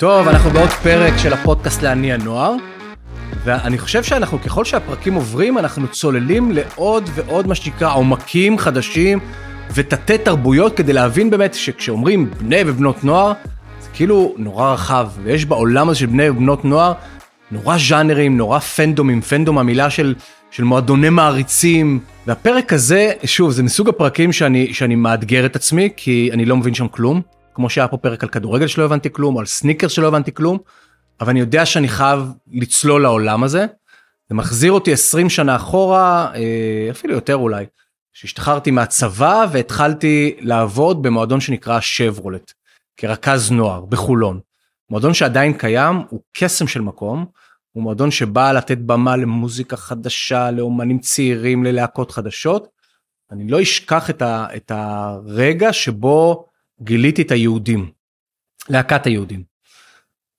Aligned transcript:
טוב, 0.00 0.28
אנחנו 0.28 0.50
בעוד 0.50 0.68
פרק 0.68 1.12
של 1.18 1.32
הפודקאסט 1.32 1.82
להניע 1.82 2.16
נוער, 2.16 2.54
ואני 3.44 3.78
חושב 3.78 4.02
שאנחנו, 4.02 4.40
ככל 4.42 4.64
שהפרקים 4.64 5.14
עוברים, 5.14 5.58
אנחנו 5.58 5.88
צוללים 5.88 6.52
לעוד 6.52 7.10
ועוד 7.14 7.46
מה 7.46 7.54
שנקרא 7.54 7.94
עומקים 7.94 8.58
חדשים 8.58 9.18
ותתי 9.74 10.18
תרבויות 10.18 10.76
כדי 10.76 10.92
להבין 10.92 11.30
באמת 11.30 11.54
שכשאומרים 11.54 12.30
בני 12.30 12.60
ובנות 12.66 13.04
נוער, 13.04 13.32
זה 13.80 13.88
כאילו 13.94 14.34
נורא 14.38 14.72
רחב, 14.72 15.08
ויש 15.22 15.44
בעולם 15.44 15.88
הזה 15.88 15.98
של 15.98 16.06
בני 16.06 16.28
ובנות 16.28 16.64
נוער 16.64 16.92
נורא 17.50 17.76
ז'אנרים, 17.88 18.36
נורא 18.36 18.58
פנדומים, 18.58 19.20
פנדום 19.20 19.58
המילה 19.58 19.90
של, 19.90 20.14
של 20.50 20.64
מועדוני 20.64 21.08
מעריצים, 21.08 22.00
והפרק 22.26 22.72
הזה, 22.72 23.12
שוב, 23.24 23.50
זה 23.50 23.62
מסוג 23.62 23.88
הפרקים 23.88 24.32
שאני, 24.32 24.74
שאני 24.74 24.94
מאתגר 24.94 25.46
את 25.46 25.56
עצמי, 25.56 25.88
כי 25.96 26.30
אני 26.32 26.44
לא 26.44 26.56
מבין 26.56 26.74
שם 26.74 26.88
כלום. 26.88 27.39
כמו 27.60 27.70
שהיה 27.70 27.88
פה 27.88 27.96
פרק 27.96 28.22
על 28.22 28.28
כדורגל 28.28 28.66
שלא 28.66 28.84
הבנתי 28.84 29.12
כלום, 29.12 29.34
או 29.34 29.40
על 29.40 29.46
סניקר 29.46 29.88
שלא 29.88 30.08
הבנתי 30.08 30.34
כלום, 30.34 30.58
אבל 31.20 31.30
אני 31.30 31.40
יודע 31.40 31.66
שאני 31.66 31.88
חייב 31.88 32.32
לצלול 32.52 33.02
לעולם 33.02 33.42
הזה. 33.42 33.66
זה 34.28 34.34
מחזיר 34.34 34.72
אותי 34.72 34.92
20 34.92 35.30
שנה 35.30 35.56
אחורה, 35.56 36.30
אה, 36.34 36.88
אפילו 36.90 37.14
יותר 37.14 37.36
אולי, 37.36 37.64
שהשתחררתי 38.12 38.70
מהצבא 38.70 39.46
והתחלתי 39.52 40.36
לעבוד 40.40 41.02
במועדון 41.02 41.40
שנקרא 41.40 41.80
שברולט, 41.80 42.52
כרכז 42.96 43.50
נוער 43.50 43.84
בחולון. 43.84 44.40
מועדון 44.90 45.14
שעדיין 45.14 45.52
קיים, 45.52 46.02
הוא 46.08 46.20
קסם 46.32 46.66
של 46.66 46.80
מקום, 46.80 47.26
הוא 47.72 47.82
מועדון 47.82 48.10
שבא 48.10 48.52
לתת 48.52 48.78
במה 48.78 49.16
למוזיקה 49.16 49.76
חדשה, 49.76 50.50
לאומנים 50.50 50.98
צעירים, 50.98 51.64
ללהקות 51.64 52.10
חדשות. 52.10 52.68
אני 53.30 53.48
לא 53.48 53.62
אשכח 53.62 54.10
את, 54.10 54.22
ה, 54.22 54.46
את 54.56 54.72
הרגע 54.74 55.72
שבו 55.72 56.49
גיליתי 56.82 57.22
את 57.22 57.30
היהודים, 57.30 57.90
להקת 58.68 59.06
היהודים. 59.06 59.42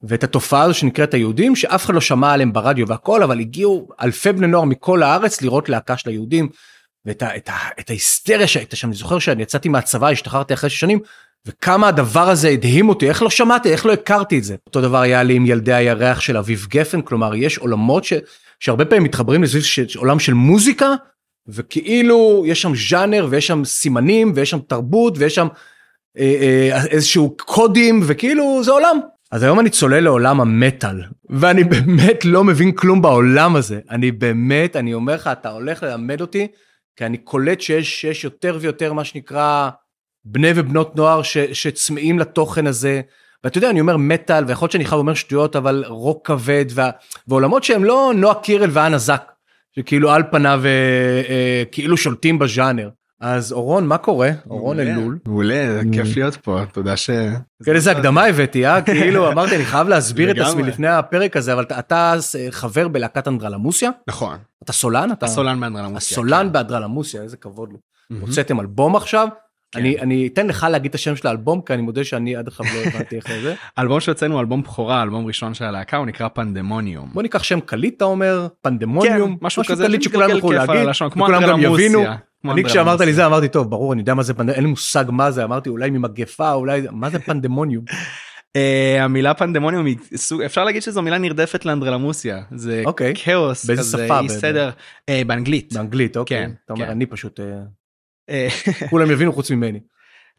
ואת 0.04 0.24
התופעה 0.24 0.62
הזו 0.64 0.74
שנקראת 0.74 1.14
היהודים, 1.14 1.56
שאף 1.56 1.86
אחד 1.86 1.94
לא 1.94 2.02
שמע 2.02 2.34
עליהם 2.34 2.54
ברדיו 2.54 2.88
והכל, 2.88 3.24
אבל 3.24 3.40
הגיעו 3.40 3.90
אלפי 4.02 4.32
בני 4.32 4.48
נוער 4.48 4.64
מכל 4.64 5.04
הארץ 5.04 5.42
לראות 5.42 5.70
להקה 5.70 5.98
של 5.98 6.10
היהודים. 6.10 6.50
ואת 7.06 7.22
ה, 7.22 7.36
את 7.36 7.50
ה, 7.50 7.54
את 7.80 7.90
ההיסטריה 7.90 8.48
שהייתה 8.48 8.76
שם, 8.76 8.88
אני 8.88 8.96
זוכר 8.96 9.20
שאני 9.20 9.44
יצאתי 9.44 9.70
מהצבא, 9.70 10.10
השתחררתי 10.10 10.54
אחרי 10.54 10.70
שנים, 10.70 11.00
וכמה 11.46 11.88
הדבר 11.88 12.30
הזה 12.30 12.50
הדהים 12.50 12.90
אותי, 12.90 13.10
איך 13.10 13.22
לא 13.22 13.30
שמעתי, 13.30 13.72
איך 13.72 13.86
לא 13.86 13.94
הכרתי 13.94 14.38
את 14.38 14.44
זה. 14.44 14.56
אותו 14.66 14.82
דבר 14.82 14.98
היה 14.98 15.24
לי 15.24 15.34
עם 15.34 15.46
ילדי 15.46 15.74
הירח 15.74 16.20
של 16.20 16.38
אביב 16.38 16.68
גפן, 16.70 17.02
כלומר 17.02 17.36
יש 17.36 17.58
עולמות 17.58 18.04
ש, 18.04 18.14
שהרבה 18.60 18.86
פעמים 18.86 19.04
מתחברים 19.04 19.44
לסביב 19.44 19.64
עולם 19.96 20.20
של 20.20 20.34
מוזיקה, 20.34 20.94
וכאילו 21.48 22.44
יש 22.48 22.62
שם 22.62 22.72
ז'אנר 22.90 23.28
ויש 23.30 23.48
שם 23.48 23.66
סימנים 23.66 24.32
ויש 24.36 24.50
שם 24.50 24.60
תרבות 24.60 25.14
ויש 25.18 25.36
שם 25.36 25.48
איזשהו 26.90 27.36
קודים 27.38 28.02
וכאילו 28.04 28.64
זה 28.64 28.72
עולם. 28.72 29.00
אז 29.32 29.44
היום 29.44 29.60
אני 29.60 29.70
צולל 29.70 30.00
לעולם 30.00 30.42
המטאל 30.42 31.02
ואני 31.30 31.64
באמת 31.64 32.26
לא 32.26 32.44
מבין 32.44 32.72
כלום 32.72 33.02
בעולם 33.02 33.56
הזה 33.56 33.80
אני 33.90 34.12
באמת 34.12 34.76
אני 34.76 34.94
אומר 34.94 35.16
לך 35.16 35.30
אתה 35.32 35.50
הולך 35.50 35.84
ללמד 35.84 36.22
אותי 36.22 36.48
כי 36.96 37.06
אני 37.06 37.18
קולט 37.18 37.62
שיש 37.62 38.02
שיש 38.02 38.24
יותר 38.24 38.58
ויותר 38.62 38.94
מה 38.94 39.04
שנקרא 39.04 39.70
בני 40.26 40.52
ובנות 40.56 40.96
נוער 40.96 41.22
ש, 41.24 41.38
שצמאים 41.38 42.20
לתוכן 42.20 42.68
הזה. 42.68 43.02
ואתה 43.44 43.58
יודע 43.58 43.70
אני 43.70 43.82
אומר 43.82 43.98
מטאל 43.98 44.44
ויכול 44.48 44.66
להיות 44.66 44.72
שאני 44.72 44.86
חייב 44.86 45.00
אומר 45.00 45.14
שטויות 45.14 45.56
אבל 45.56 45.84
רוק 45.88 46.28
כבד 46.28 46.66
וה, 46.70 46.90
ועולמות 47.28 47.64
שהם 47.64 47.84
לא 47.84 48.12
נועה 48.16 48.36
קירל 48.36 48.70
ואנה 48.74 48.98
זק 48.98 49.32
שכאילו 49.76 50.12
על 50.12 50.24
פניו 50.32 50.62
אה, 50.66 50.70
אה, 51.30 51.64
כאילו 51.72 51.98
שולטים 51.98 52.40
בז'אנר. 52.40 52.90
אז 53.22 53.52
אורון 53.52 53.88
מה 53.88 53.98
קורה? 53.98 54.30
אורון 54.50 54.80
אלול. 54.80 55.18
מעולה 55.26 55.82
כיף 55.92 56.16
להיות 56.16 56.36
פה 56.36 56.60
תודה 56.72 56.98
ש... 56.98 57.10
כן 57.66 57.76
איזה 57.76 57.92
הקדמה 57.92 58.26
הבאתי 58.26 58.68
אה? 58.68 58.82
כאילו 59.02 59.32
אמרתי 59.32 59.56
אני 59.56 59.66
חייב 59.66 59.88
להסביר 59.88 60.32
את 60.32 60.38
עצמי 60.38 60.64
לפני 60.64 60.88
הפרק 60.88 61.38
הזה 61.38 61.54
אבל 61.54 61.64
אתה 61.64 62.16
חבר 62.52 62.88
בלהקת 62.88 63.28
אנדרלמוסיה? 63.28 63.90
נכון. 64.08 64.38
אתה 64.64 64.74
סולן? 64.74 65.12
אתה 65.12 65.26
הסולן 65.26 65.60
באנדרלמוסיה 65.60 66.16
הסולן 66.16 66.48
כן. 66.48 66.54
באנדרלמוסיה 66.54 67.22
איזה 67.22 67.38
כבוד 67.38 67.70
לו. 67.72 67.78
הוצאתם 68.22 68.60
אלבום 68.60 68.96
עכשיו? 68.96 69.28
כן. 69.72 69.80
אני 69.80 70.00
אני 70.00 70.30
אתן 70.34 70.48
לך 70.48 70.68
להגיד 70.72 70.90
את 70.90 70.96
השם 70.96 71.16
של 71.16 71.28
האלבום 71.28 71.62
כי 71.62 71.74
אני 71.74 71.82
מודה 71.82 72.04
שאני 72.04 72.36
עד 72.36 72.48
עכשיו 72.48 72.66
לא 72.66 72.80
הבנתי 72.90 73.16
איך 73.16 73.28
זה. 73.42 73.56
אלבום 73.80 74.00
שהוצאנו 74.00 74.40
אלבום 74.40 74.62
בכורה 74.62 75.04
אלבום 75.04 75.26
ראשון 75.26 75.54
של 75.54 75.66
הלהקה 75.66 75.98
הוא 75.98 76.06
נקרא 76.06 76.28
פנדמוניום. 76.28 77.10
בוא 77.14 77.22
ניקח 77.22 77.44
שם 77.44 77.60
קליט 77.60 77.98
אתה 77.98 78.06
אומר 78.06 78.48
פנדמוניום 78.62 79.38
כן, 79.38 79.46
משהו 79.46 79.64
כזה 79.64 79.86
קליט 79.86 80.02
שכולם 80.02 80.30
יוכלו 80.30 80.52
להגיד 80.52 80.88
כולם 81.14 81.42
גם 81.48 81.60
יבינו. 81.60 82.04
אני 82.50 82.64
כשאמרת 82.64 83.00
לי 83.00 83.14
זה 83.14 83.26
אמרתי 83.26 83.48
טוב 83.48 83.70
ברור 83.70 83.94
אני 83.94 84.02
יודע 84.02 84.14
מה 84.14 84.24
זה 84.24 84.34
פנדמוניום 84.34 84.56
אין 84.56 84.64
לי 84.64 84.70
מושג 84.70 85.06
מה 85.10 85.32
זה 85.32 85.44
אמרתי 85.44 85.70
אולי 85.70 85.90
ממגפה 85.90 86.54
אולי 86.54 86.82
מה 86.92 87.10
זה 87.10 87.20
פנדמוניום. 87.20 87.86
Uh, 88.58 89.02
המילה 89.04 89.34
פנדמוניום 89.34 89.86
היא 89.86 89.98
אפשר 90.46 90.64
להגיד 90.64 90.82
שזו 90.82 91.02
מילה 91.02 91.18
נרדפת 91.18 91.66
לאנדרלמוסיה 91.66 92.42
זה 92.56 92.84
אוקיי. 92.86 93.14
כאוס 93.16 93.66
באיזה 93.66 93.98
שפה 93.98 94.20
אי 94.20 94.30
סדר 94.30 94.70
uh, 94.70 95.28
באנגלית 95.28 95.74
באנגלית 95.74 96.18
אוקיי 96.18 96.38
כן, 96.38 96.52
אתה 96.66 96.74
אומר 96.74 96.86
כן. 96.86 96.92
אני 96.92 97.06
פשוט 97.06 97.40
Uh, 98.32 98.34
כולם 98.90 99.12
יבינו 99.12 99.34
חוץ 99.34 99.52
ממני 99.52 99.80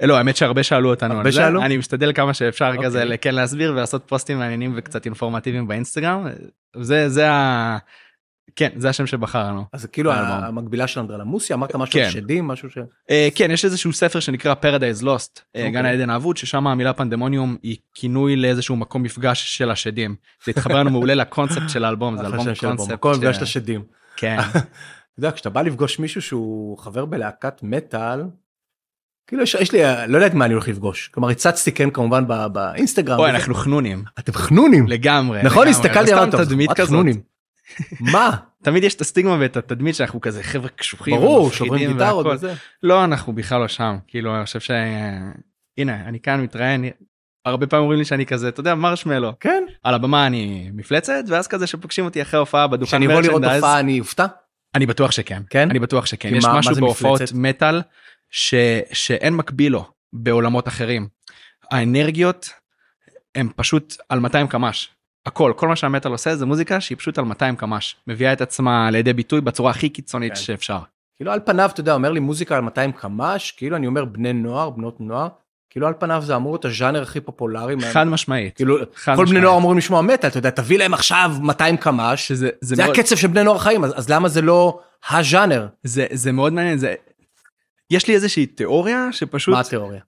לא 0.03 0.17
האמת 0.17 0.37
שהרבה 0.37 0.63
שאלו 0.63 0.91
אותנו 0.91 1.15
הרבה 1.15 1.33
שאלו? 1.33 1.63
אני 1.63 1.77
משתדל 1.77 2.13
כמה 2.13 2.35
שאפשר 2.35 2.71
אוקיי. 2.75 2.85
כזה 2.85 3.17
כן 3.21 3.35
להסביר 3.35 3.73
ולעשות 3.73 4.03
פוסטים 4.07 4.39
מעניינים 4.39 4.73
וקצת 4.77 5.07
אינפורמטיביים 5.07 5.69
באינסטגרם 5.69 6.27
זה 6.81 7.09
זה. 7.09 7.27
כן 8.57 8.69
זה 8.77 8.89
השם 8.89 9.07
שבחרנו. 9.07 9.65
אז 9.73 9.87
כאילו. 9.87 10.13
המקבילה 10.13 10.87
של 10.87 11.01
אנדרלמוסיה 11.01 11.57
אמרת 11.57 11.77
משהו 11.77 12.01
על 12.01 12.07
כן. 12.07 12.11
שדים 12.11 12.45
משהו 12.47 12.71
ש... 12.71 12.79
אה, 13.11 13.29
כן 13.35 13.51
יש 13.51 13.65
איזשהו 13.65 13.93
ספר 13.93 14.21
שנקרא 14.21 14.55
Paradise 14.63 15.03
Lost 15.03 15.07
אה, 15.07 15.61
אוקיי. 15.61 15.71
גן 15.71 15.85
העדן 15.85 16.11
האבוד 16.11 16.37
ששם 16.37 16.67
המילה 16.67 16.93
פנדמוניום 16.93 17.57
היא 17.63 17.77
כינוי 17.95 18.37
לאיזשהו 18.37 18.77
מקום 18.77 19.03
מפגש 19.03 19.57
של 19.59 19.71
השדים. 19.71 20.15
זה 20.45 20.51
התחבר 20.51 20.75
לנו 20.75 20.91
מעולה 20.91 21.15
לקונספט 21.15 21.69
של 21.69 21.85
האלבום 21.85 22.17
זה 22.17 22.27
אלבום 22.27 22.55
של 22.55 22.67
קונספט. 22.67 23.05
ש- 23.05 23.17
מפגש 23.17 23.37
את 23.37 23.43
השדים. 23.43 23.83
כן. 24.17 24.39
אתה 24.51 24.59
יודע 25.19 25.31
כשאתה 25.33 25.51
בא 25.51 25.63
לפגוש 25.63 25.99
מישהו 25.99 26.23
שהוא 26.23 26.79
חבר 26.79 27.05
בלהקת 27.05 27.61
מטאל. 27.63 28.23
כאילו 29.27 29.43
יש, 29.43 29.55
יש 29.55 29.73
לי 29.73 29.81
לא 30.09 30.17
יודעת 30.17 30.35
מה 30.35 30.45
אני 30.45 30.55
הולך 30.55 30.69
לפגוש 30.69 31.09
כלומר 31.09 31.29
הצצתי 31.29 31.73
כן 31.73 31.91
כמובן 31.91 32.25
באינסטגרם 32.53 33.19
אוי. 33.19 33.31
אנחנו 33.31 33.55
חנונים 33.55 34.05
אתם 34.19 34.33
חנונים 34.33 34.87
לגמרי. 34.89 35.43
נכון. 35.43 35.69
הסתכלתי 35.69 36.11
טוב 36.31 36.45
תדמית 36.45 36.73
כזאת. 36.73 36.89
חנונים. 36.89 37.32
מה 38.01 38.31
תמיד 38.63 38.85
יש 38.85 38.95
את 38.95 39.01
הסטיגמה 39.01 39.37
ואת 39.41 39.57
התדמית 39.57 39.95
שאנחנו 39.95 40.21
כזה 40.21 40.43
חבר'ה 40.43 40.69
קשוחים. 40.69 41.17
ברור 41.17 41.51
שוברים 41.53 41.93
גיטרות. 41.93 42.27
וזה. 42.27 42.55
לא 42.83 43.05
אנחנו 43.05 43.33
בכלל 43.33 43.61
לא 43.61 43.69
שם 43.69 43.97
כאילו 44.09 44.37
אני 44.37 44.45
חושב 44.45 44.61
ש... 44.61 44.71
הנה 45.79 46.09
אני 46.09 46.21
כאן 46.21 46.41
מתראיין 46.41 46.85
הרבה 47.45 47.67
פעמים 47.67 47.83
אומרים 47.83 47.99
לי 47.99 48.05
שאני 48.05 48.27
כזה 48.27 48.49
אתה 48.49 48.61
יודע 48.61 48.75
מרשמלו 48.75 49.33
כן 49.41 49.65
על 49.83 49.95
הבמה 49.95 50.27
אני 50.27 50.71
מפלצת 50.75 51.25
ואז 51.29 51.49
כזה 51.49 51.67
שפוגשים 51.67 52.05
אותי 52.05 52.23
אחרי 52.23 52.41
הופעה 52.41 52.67
בדוכן 52.67 52.89
כשאני 52.89 53.07
אבוא 53.07 53.21
לראות 53.21 53.45
הופעה 53.45 53.81
אני 53.81 54.01
אופתע 54.01 54.27
אני 54.75 54.87
בטוח 54.87 55.11
שכן 55.11 55.43
כן? 55.51 55.71
אני 55.71 55.79
בטוח 55.79 56.07
שכן 56.07 56.35
יש 56.35 56.45
מה- 56.45 56.59
משהו 56.59 56.75
בהופעות? 56.75 57.21
מטאל 57.35 57.83
ש... 58.31 58.55
שאין 58.93 59.37
מקביל 59.37 59.73
לו 59.73 59.85
בעולמות 60.13 60.69
אחרים. 60.69 61.09
האנרגיות 61.71 62.51
הם 63.35 63.49
פשוט 63.57 63.97
על 64.09 64.19
200 64.19 64.47
קמ"ש. 64.47 64.89
הכל 65.27 65.53
כל 65.57 65.69
מה 65.69 65.77
שהמטאל 65.77 66.13
עושה 66.13 66.37
זה 66.37 66.47
מוזיקה 66.47 66.81
שהיא 66.81 66.99
פשוט 66.99 67.19
על 67.19 67.25
200 67.25 67.57
קמ"ש 67.57 67.97
מביאה 68.07 68.33
את 68.33 68.41
עצמה 68.41 68.91
לידי 68.91 69.13
ביטוי 69.13 69.41
בצורה 69.41 69.71
הכי 69.71 69.89
קיצונית 69.89 70.33
כן. 70.33 70.39
שאפשר. 70.39 70.79
כאילו 71.17 71.33
על 71.33 71.41
פניו 71.45 71.71
אתה 71.73 71.81
יודע 71.81 71.95
אומר 71.95 72.13
לי 72.13 72.21
מוזיקה 72.21 72.57
על 72.57 72.61
200 72.61 72.93
קמ"ש 72.93 73.53
כאילו 73.53 73.77
אני 73.77 73.87
אומר 73.87 74.05
בני 74.05 74.33
נוער 74.33 74.71
בנות 74.71 75.01
נוער 75.01 75.29
כאילו 75.71 75.87
על 75.87 75.95
פניו 75.99 76.23
זה 76.27 76.37
אמור 76.37 76.53
להיות 76.53 76.65
הז'אנר 76.65 77.03
הכי 77.03 77.21
פופולרי 77.21 77.75
חד 77.93 78.07
משמעית. 78.07 78.57
כאילו 78.57 78.77
חד 78.95 79.17
כל 79.17 79.17
בני 79.17 79.25
משמעית. 79.25 79.45
נוער 79.45 79.59
אמורים 79.59 79.79
לשמוע 79.79 80.03
מטאל 80.03 80.29
אתה 80.29 80.39
יודע 80.39 80.51
תביא 80.51 80.79
להם 80.79 80.95
עכשיו 80.95 81.33
200 81.41 81.77
קמ"ש 81.77 82.29
שזה 82.29 82.47
זה, 82.61 82.77
זה 82.77 82.83
מאוד, 82.83 82.95
הקצב 82.99 83.17
של 83.17 83.29
בני 83.29 83.45
נוער 83.45 83.59
חיים 83.59 83.85
אז, 83.85 83.93
אז 83.97 84.09
למה 84.09 84.29
זה 84.29 84.43
לא 84.43 84.81
הז'אנר 85.11 85.67
זה, 85.83 86.07
זה 86.11 86.33
מאוד 86.33 86.53
מעניין 86.53 86.79
זה 86.79 86.95
יש 87.91 88.09
לי 88.09 88.15
איזושהי 88.15 88.47
תיאוריה 88.47 89.09
שפשוט 89.13 89.55
מה 89.55 89.61
התיאוריה 89.61 90.01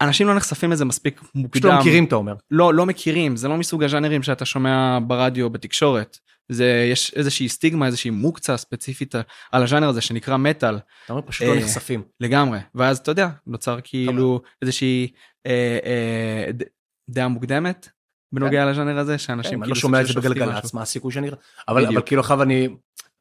אנשים 0.00 0.26
לא 0.26 0.34
נחשפים 0.34 0.72
לזה 0.72 0.84
מספיק 0.84 1.20
פשוט 1.20 1.34
מוקדם. 1.34 1.68
לא 1.70 1.78
מכירים 1.80 2.04
אתה 2.04 2.14
אומר. 2.14 2.34
לא 2.50 2.74
לא 2.74 2.86
מכירים 2.86 3.36
זה 3.36 3.48
לא 3.48 3.56
מסוג 3.56 3.84
הז'אנרים 3.84 4.22
שאתה 4.22 4.44
שומע 4.44 4.98
ברדיו 5.06 5.50
בתקשורת. 5.50 6.18
זה 6.48 6.88
יש 6.92 7.12
איזושהי 7.16 7.48
סטיגמה 7.48 7.86
איזושהי 7.86 8.10
מוקצה 8.10 8.56
ספציפית 8.56 9.14
על 9.52 9.62
הז'אנר 9.62 9.88
הזה 9.88 10.00
שנקרא 10.00 10.36
מטאל. 10.36 10.78
אתה 11.04 11.12
אומר 11.12 11.22
פשוט 11.26 11.46
לא 11.46 11.52
אה, 11.54 11.58
נחשפים. 11.58 12.02
לגמרי. 12.20 12.58
ואז 12.74 12.98
אתה 12.98 13.10
יודע 13.10 13.28
נוצר 13.46 13.78
כאילו 13.84 14.40
איזושהי 14.62 15.08
אה, 15.46 15.78
אה, 15.84 16.52
ד- 16.52 16.62
דעה 17.10 17.28
מוקדמת 17.28 17.88
בנוגע 18.32 18.66
לז'אנר 18.70 18.98
הזה 18.98 19.12
כן, 19.12 19.18
שאנשים 19.18 19.52
אני 19.52 19.60
כאילו 19.62 19.74
לא 19.74 19.80
שומע 19.80 20.00
את 20.00 20.06
זה 20.06 20.12
בגלגלצ. 20.14 20.74
מה 20.74 20.82
הסיכוי 20.82 21.12
שאני 21.12 21.28
אבל. 21.68 21.86
אבל 21.86 22.02
כאילו 22.06 22.20
עכשיו 22.20 22.42
אני 22.42 22.68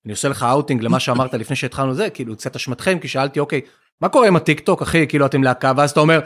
אני 0.06 0.12
עושה 0.12 0.30
לך 0.30 0.44
אאוטינג 0.44 0.84
למה 0.84 1.00
שאמרת 1.00 1.34
לפני 1.34 1.56
שהתחלנו 1.56 1.94
זה 1.94 2.10
כאילו 2.10 2.36
קצת 2.36 2.56
אשמתכם 2.56 3.00
כי 3.00 3.08
שאלתי 3.08 3.40
אוקיי 3.40 3.62
מה 4.02 4.10
קורה 4.10 4.28
עם 4.28 4.36
הטיק 4.36 4.60
טוק 4.60 4.82
אחי? 4.82 5.08
כאילו 5.08 5.26
אתם 5.26 5.44
להקה 5.44 5.72
ואז 5.78 5.92
אתה 5.92 6.00
אומר 6.00 6.20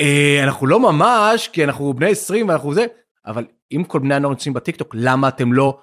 אה, 0.00 0.40
אנחנו 0.44 0.66
לא 0.66 0.80
ממש 0.80 1.48
כי 1.48 1.64
אנחנו 1.64 1.94
בני 1.94 2.10
20 2.10 2.48
ואנחנו 2.48 2.74
זה. 2.74 2.86
אבל 3.26 3.44
אם 3.72 3.84
כל 3.84 3.98
בני 3.98 4.14
הנוער 4.14 4.32
נמצאים 4.32 4.54
בטיק 4.54 4.76
טוק 4.76 4.94
למה 4.98 5.28
אתם 5.28 5.52
לא 5.52 5.78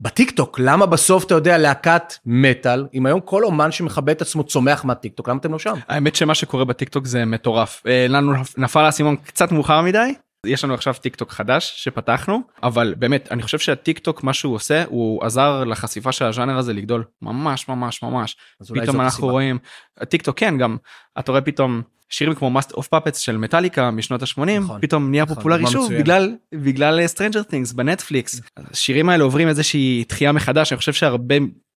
בטיק 0.00 0.30
טוק 0.30 0.58
למה 0.58 0.86
בסוף 0.86 1.24
אתה 1.24 1.34
יודע 1.34 1.58
להקת 1.58 2.14
מטאל 2.26 2.86
אם 2.94 3.06
היום 3.06 3.20
כל 3.20 3.44
אומן 3.44 3.72
שמכבד 3.72 4.10
את 4.10 4.22
עצמו 4.22 4.44
צומח 4.44 4.84
מהטיק 4.84 5.14
טוק 5.14 5.28
למה 5.28 5.38
אתם 5.38 5.52
לא 5.52 5.58
שם? 5.58 5.74
האמת 5.88 6.14
שמה 6.14 6.34
שקורה 6.34 6.64
בטיקטוק 6.64 7.06
זה 7.06 7.24
מטורף. 7.24 7.82
אה, 7.86 8.06
לנו 8.08 8.32
נפל 8.56 8.80
האסימון 8.80 9.16
קצת 9.16 9.52
מאוחר 9.52 9.82
מדי 9.82 10.14
יש 10.46 10.64
לנו 10.64 10.74
עכשיו 10.74 10.94
טיק 10.94 11.16
טוק 11.16 11.32
חדש 11.32 11.72
שפתחנו 11.76 12.40
אבל 12.62 12.94
באמת 12.98 13.28
אני 13.30 13.42
חושב 13.42 13.58
שהטיק 13.58 13.98
טוק 13.98 14.24
מה 14.24 14.32
שהוא 14.32 14.54
עושה 14.54 14.84
הוא 14.84 15.24
עזר 15.24 15.64
לחשיפה 15.64 16.12
של 16.12 16.24
הז'אנר 16.24 16.58
הזה 16.58 16.72
לגדול 16.72 17.04
ממש 17.22 17.68
ממש 17.68 18.02
ממש 18.02 18.36
פתאום 18.60 18.78
אנחנו 18.80 19.06
הסיבה. 19.06 19.30
רואים 19.30 19.58
הטיק 19.98 20.22
טוק 20.22 20.38
כן 20.38 20.58
גם 20.58 20.76
אתה 21.18 21.32
רואה 21.32 21.42
פתאום 21.42 21.82
שירים 22.08 22.34
כמו 22.34 22.50
Master 22.50 22.72
of 22.72 22.88
Puppets 22.88 23.18
של 23.18 23.36
מטאליקה 23.36 23.90
משנות 23.90 24.22
ה-80 24.22 24.50
נכון, 24.60 24.80
פתאום 24.80 25.10
נהיה 25.10 25.24
נכון, 25.24 25.36
פופולרי 25.36 25.66
שוב 25.66 25.84
מצוינת. 25.84 26.02
בגלל 26.02 26.36
בגלל 26.52 27.06
Stranger 27.06 27.42
Things 27.42 27.72
בנטפליקס 27.72 28.40
השירים 28.56 29.08
האלה 29.08 29.24
עוברים 29.24 29.48
איזושהי 29.48 30.04
תחייה 30.08 30.32
מחדש 30.32 30.72
אני 30.72 30.78
חושב 30.78 30.92
שהרבה 30.92 31.34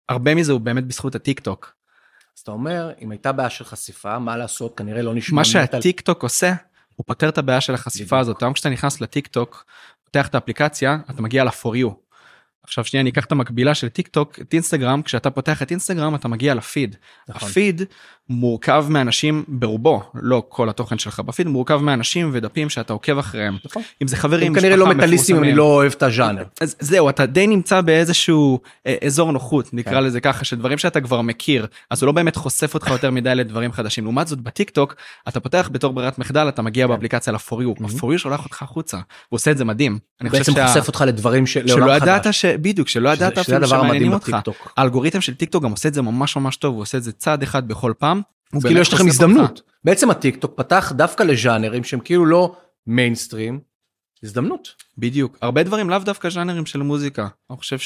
הרבה 0.09 0.35
מזה 0.35 0.51
הוא 0.51 0.61
באמת 0.61 0.87
בזכות 0.87 1.15
הטיק 1.15 1.39
טוק. 1.39 1.73
אז 2.37 2.41
אתה 2.41 2.51
אומר, 2.51 2.91
אם 3.01 3.11
הייתה 3.11 3.31
בעיה 3.31 3.49
של 3.49 3.65
חשיפה, 3.65 4.19
מה 4.19 4.37
לעשות, 4.37 4.77
כנראה 4.77 5.01
לא 5.01 5.13
נשמע 5.13 5.35
מה. 5.35 5.45
שהטיק 5.45 6.01
טוק 6.01 6.23
עושה 6.23 6.53
הוא 6.95 7.05
פותר 7.07 7.29
את 7.29 7.37
הבעיה 7.37 7.61
של 7.61 7.73
החשיפה. 7.73 8.19
הזאת 8.19 8.41
היום 8.41 8.53
כשאתה 8.53 8.69
נכנס 8.69 9.01
לטיק 9.01 9.27
טוק 9.27 9.65
פותח 10.03 10.27
את 10.27 10.35
האפליקציה 10.35 10.97
אתה 11.09 11.21
מגיע 11.21 11.43
ל-for 11.43 11.75
you. 11.75 12.10
עכשיו 12.63 12.83
שנייה 12.85 13.01
אני 13.01 13.09
אקח 13.09 13.25
את 13.25 13.31
המקבילה 13.31 13.75
של 13.75 13.89
טיק 13.89 14.07
טוק 14.07 14.39
את 14.41 14.53
אינסטגרם 14.53 15.01
כשאתה 15.01 15.29
פותח 15.29 15.61
את 15.61 15.71
אינסטגרם 15.71 16.15
אתה 16.15 16.27
מגיע 16.27 16.53
לפיד. 16.55 16.95
נכון. 17.29 17.49
הפיד 17.49 17.81
מורכב 18.29 18.85
מאנשים 18.89 19.43
ברובו 19.47 20.03
לא 20.13 20.43
כל 20.49 20.69
התוכן 20.69 20.97
שלך 20.97 21.19
בפיד 21.19 21.47
מורכב 21.47 21.77
מאנשים 21.77 22.29
ודפים 22.33 22.69
שאתה 22.69 22.93
עוקב 22.93 23.17
אחריהם 23.17 23.57
נכון. 23.65 23.81
אם 24.01 24.07
זה 24.07 24.17
חברים 24.17 24.47
הם 24.47 24.59
כנראה 24.59 24.75
לא 24.75 24.87
מטאליסטים, 24.87 25.37
אני. 25.43 25.53
לא 25.53 25.63
אוהב 25.63 25.91
את 25.97 26.03
הז'אנר. 26.03 26.43
אז 26.61 26.75
זהו 26.79 27.09
אתה 27.09 27.25
די 27.25 27.47
נמצא 27.47 27.81
באיזשהו 27.81 28.59
אה, 28.87 28.95
אזור 29.05 29.31
נוחות 29.31 29.73
נקרא 29.73 29.93
כן. 29.93 30.03
לזה 30.03 30.21
ככה 30.21 30.45
שדברים 30.45 30.77
שאתה 30.77 31.01
כבר 31.01 31.21
מכיר 31.21 31.67
אז 31.89 32.01
הוא 32.01 32.07
לא 32.07 32.11
באמת 32.13 32.35
חושף 32.35 32.73
אותך 32.73 32.87
יותר 32.87 33.11
מדי 33.11 33.35
לדברים 33.35 33.71
חדשים 33.71 34.03
לעומת 34.03 34.27
זאת 34.27 34.41
בטיק 34.41 34.69
טוק 34.69 34.95
אתה 35.27 35.39
פותח 35.39 35.69
בתור 35.71 35.93
ברירת 35.93 36.19
מחדל 36.19 36.49
אתה 36.49 36.61
מגיע 36.61 36.85
כן. 36.87 36.93
באפליקציה. 36.93 37.33
ה-for 37.33 37.61
you 38.15 38.17
שולח 38.17 38.43
אותך 38.43 38.61
החוצה 38.61 38.97
הוא 38.97 39.03
עושה 39.37 39.51
את 39.51 39.57
זה 39.57 39.65
מדהים. 39.65 39.99
בעצם 40.21 40.51
חושף 40.67 40.87
אותך 40.87 41.03
לדברים 41.07 41.47
של- 41.47 41.67
שלא 41.67 41.95
ידעת. 41.95 42.33
ש... 42.33 42.45
בדיוק 42.57 42.87
שלא 42.87 43.09
ידעת 43.09 43.31
שזה 43.33 43.41
אפילו 43.41 43.57
הדבר 43.57 43.75
המדהים 43.75 43.87
שמעניינים 43.89 44.13
אותך. 44.13 44.29
בטיקטוק. 44.29 44.73
האלגוריתם 44.77 45.21
של 45.21 45.35
טיק 45.35 45.49
טוק 45.49 45.63
גם 45.63 45.71
עושה 45.71 45.89
את 45.89 45.93
זה 45.93 46.01
ממש 46.01 46.35
ממש 46.37 46.55
טוב 46.55 46.73
הוא 46.73 46.81
עושה 46.81 46.97
את 46.97 47.03
זה 47.03 47.11
צעד 47.11 47.43
אחד 47.43 47.67
בכל 47.67 47.93
פעם. 47.97 48.21
כאילו 48.61 48.79
יש 48.81 48.93
לכם 48.93 49.03
חושף 49.03 49.21
אותך. 49.21 49.23
הזדמנות. 49.23 49.61
בעצם 49.83 50.09
הטיקטוק 50.09 50.53
פתח 50.55 50.91
דווקא 50.95 51.23
לז'אנרים 51.23 51.83
שהם 51.83 51.99
כאילו 51.99 52.25
לא 52.25 52.55
מיינסטרים, 52.87 53.59
הזדמנות. 54.23 54.75
בדיוק 54.97 55.37
הרבה 55.41 55.63
דברים 55.63 55.89
לאו 55.89 55.99
דווקא 55.99 56.29
ז'אנרים 56.29 56.65
של 56.65 56.81
מוזיקה 56.81 57.27
אני 57.49 57.57
חושב 57.57 57.77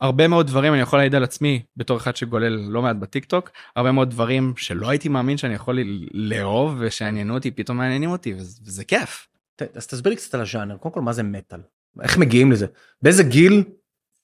שהרבה 0.00 0.28
מאוד 0.28 0.46
דברים 0.46 0.72
אני 0.72 0.82
יכול 0.82 0.98
להעיד 0.98 1.14
על 1.14 1.24
עצמי 1.24 1.62
בתור 1.76 1.96
אחד 1.96 2.16
שגולל 2.16 2.52
לא 2.52 2.82
מעט 2.82 2.96
בטיק 2.96 3.24
טוק 3.24 3.50
הרבה 3.76 3.92
מאוד 3.92 4.10
דברים 4.10 4.54
שלא 4.56 4.88
הייתי 4.88 5.08
מאמין 5.08 5.36
שאני 5.36 5.54
יכול 5.54 5.78
לאהוב 6.12 6.74
ושעניינו 6.78 7.34
אותי 7.34 7.50
פתאום 7.50 7.76
מעניינים 7.78 8.10
אותי 8.10 8.34
וזה, 8.34 8.60
וזה 8.64 8.84
כיף. 8.84 9.26
ת- 9.56 9.76
אז 9.76 9.86
תסביר 9.86 10.10
לי 10.10 10.16
קצת 10.16 10.34
על 10.34 10.40
הז'אנר, 10.40 10.76
קודם 10.76 10.94
כל 10.94 11.00
מה 11.00 11.12
זה 11.12 11.22
מטאל? 11.22 11.60
איך 12.02 12.18
מגיעים 12.18 12.52
לזה? 12.52 12.66
באיזה 13.02 13.22
גיל 13.22 13.64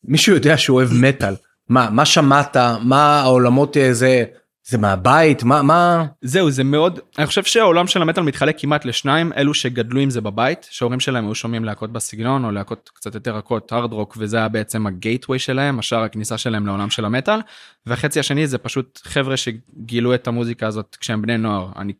מישהו 0.04 0.34
יודע 0.34 0.58
שהוא 0.58 0.76
אוהב 0.76 0.90
מטאל? 0.92 1.34
מה, 1.68 1.90
מה 1.90 2.04
שמעת? 2.04 2.56
מה 2.82 3.20
העולמות 3.20 3.76
אה, 3.76 3.92
זה, 3.94 4.24
זה 4.64 4.78
מהבית? 4.78 5.42
מה, 5.42 5.62
מה? 5.62 6.06
זהו 6.22 6.50
זה 6.50 6.64
מאוד 6.64 7.00
אני 7.18 7.26
חושב 7.26 7.44
שהעולם 7.44 7.86
של 7.86 8.02
המטאל 8.02 8.22
מתחלק 8.22 8.56
כמעט 8.58 8.84
לשניים 8.84 9.32
אלו 9.36 9.54
שגדלו 9.54 10.00
עם 10.00 10.10
זה 10.10 10.20
בבית 10.20 10.68
שההורים 10.70 11.00
שלהם 11.00 11.24
היו 11.24 11.34
שומעים 11.34 11.64
להקות 11.64 11.92
בסגנון 11.92 12.44
או 12.44 12.50
להקות 12.50 12.90
קצת 12.94 13.14
יותר 13.14 13.36
רכות 13.36 13.72
הארד 13.72 13.92
רוק 13.92 14.16
וזה 14.18 14.36
היה 14.36 14.48
בעצם 14.48 14.86
הגייטווי 14.86 15.38
שלהם 15.38 15.78
השער 15.78 16.02
הכניסה 16.02 16.38
שלהם 16.38 16.66
לעולם 16.66 16.90
של 16.90 17.04
המטאל 17.04 17.40
והחצי 17.86 18.20
השני 18.20 18.46
זה 18.46 18.58
פשוט 18.58 19.00
חבר'ה 19.04 19.36
שגילו 19.36 20.14
את 20.14 20.28
המוזיקה 20.28 20.66
הזאת 20.66 20.96
כשהם 21.00 21.22
בני 21.22 21.38
נוער 21.38 21.68
אני 21.76 21.92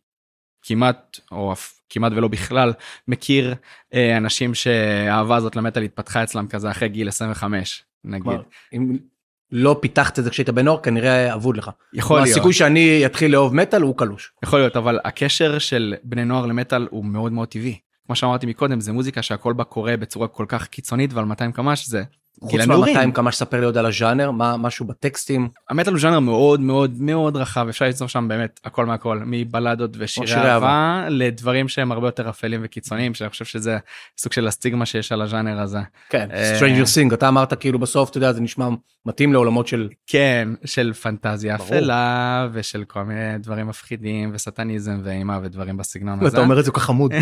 כמעט 0.63 1.19
או 1.31 1.53
אף 1.53 1.73
כמעט 1.89 2.11
ולא 2.15 2.27
בכלל 2.27 2.73
מכיר 3.07 3.55
אה, 3.93 4.17
אנשים 4.17 4.53
שהאהבה 4.53 5.35
הזאת 5.35 5.55
למטאל 5.55 5.83
התפתחה 5.83 6.23
אצלם 6.23 6.47
כזה 6.47 6.71
אחרי 6.71 6.89
גיל 6.89 7.07
25 7.07 7.83
נגיד 8.03 8.23
כלומר, 8.23 8.41
אם 8.73 8.97
לא 9.51 9.77
פיתחת 9.81 10.19
את 10.19 10.23
זה 10.23 10.29
כשהיית 10.29 10.49
בן 10.49 10.65
נוער 10.65 10.81
כנראה 10.81 11.33
אבוד 11.33 11.57
לך. 11.57 11.71
יכול 11.93 12.17
להיות. 12.17 12.29
הסיכוי 12.29 12.53
שאני 12.53 13.05
אתחיל 13.05 13.31
לאהוב 13.31 13.55
מטאל 13.55 13.81
הוא 13.81 13.97
קלוש. 13.97 14.33
יכול 14.43 14.59
להיות 14.59 14.77
אבל 14.77 14.99
הקשר 15.05 15.59
של 15.59 15.95
בני 16.03 16.25
נוער 16.25 16.45
למטאל 16.45 16.87
הוא 16.91 17.05
מאוד 17.05 17.31
מאוד 17.31 17.47
טבעי. 17.47 17.79
כמו 18.05 18.15
שאמרתי 18.15 18.45
מקודם 18.45 18.79
זה 18.79 18.91
מוזיקה 18.91 19.21
שהכל 19.21 19.53
בה 19.53 19.63
קורה 19.63 19.97
בצורה 19.97 20.27
כל 20.27 20.45
כך 20.47 20.67
קיצונית 20.67 21.13
ועל 21.13 21.25
200 21.25 21.51
קמ"ש 21.51 21.87
זה 21.87 22.03
חוץ 22.39 22.51
גיל 22.51 22.61
הנעורים. 22.61 22.97
מה-200 22.97 23.11
כמה 23.11 23.31
שספר 23.31 23.59
לי 23.59 23.65
עוד 23.65 23.77
על 23.77 23.85
הז'אנר, 23.85 24.31
מה, 24.31 24.57
משהו 24.57 24.85
בטקסטים. 24.85 25.49
המטאל 25.69 25.93
הוא 25.93 26.01
ז'אנר 26.01 26.19
מאוד 26.19 26.59
מאוד 26.59 26.91
מאוד 26.99 27.35
רחב 27.35 27.67
אפשר 27.69 27.85
ליצור 27.85 28.07
שם 28.07 28.27
באמת 28.27 28.59
הכל 28.63 28.85
מהכל 28.85 29.19
מבלדות 29.25 29.91
ושירי 29.97 30.27
שירי 30.27 30.51
אהבה 30.51 31.05
לדברים 31.09 31.67
שהם 31.67 31.91
הרבה 31.91 32.07
יותר 32.07 32.29
אפלים 32.29 32.59
וקיצוניים 32.63 33.13
שאני 33.13 33.29
חושב 33.29 33.45
שזה 33.45 33.77
סוג 34.17 34.33
של 34.33 34.47
הסטיגמה 34.47 34.85
שיש 34.85 35.11
על 35.11 35.21
הז'אנר 35.21 35.59
הזה. 35.61 35.79
כן, 36.09 36.27
אה. 36.33 36.59
Stranger 36.59 36.85
Thing, 36.85 37.13
אתה 37.13 37.27
אמרת 37.27 37.53
כאילו 37.53 37.79
בסוף, 37.79 38.09
אתה 38.09 38.17
יודע, 38.17 38.33
זה 38.33 38.41
נשמע 38.41 38.67
מתאים 39.05 39.33
לעולמות 39.33 39.67
של... 39.67 39.89
כן 40.07 40.47
של 40.65 40.93
פנטזיה 40.93 41.57
ברור. 41.57 41.69
אפלה 41.69 42.47
ושל 42.51 42.83
כל 42.87 43.03
מיני 43.03 43.37
דברים 43.37 43.67
מפחידים 43.67 44.31
וסטניזם 44.33 45.01
ואימה 45.03 45.39
ודברים 45.43 45.77
בסגנון 45.77 46.19
הזה. 46.19 46.27
אתה 46.27 46.41
אומר 46.41 46.59
את 46.59 46.65
זה 46.65 46.71
כל 46.71 46.79
כך 46.79 46.85
חמוד. 46.85 47.13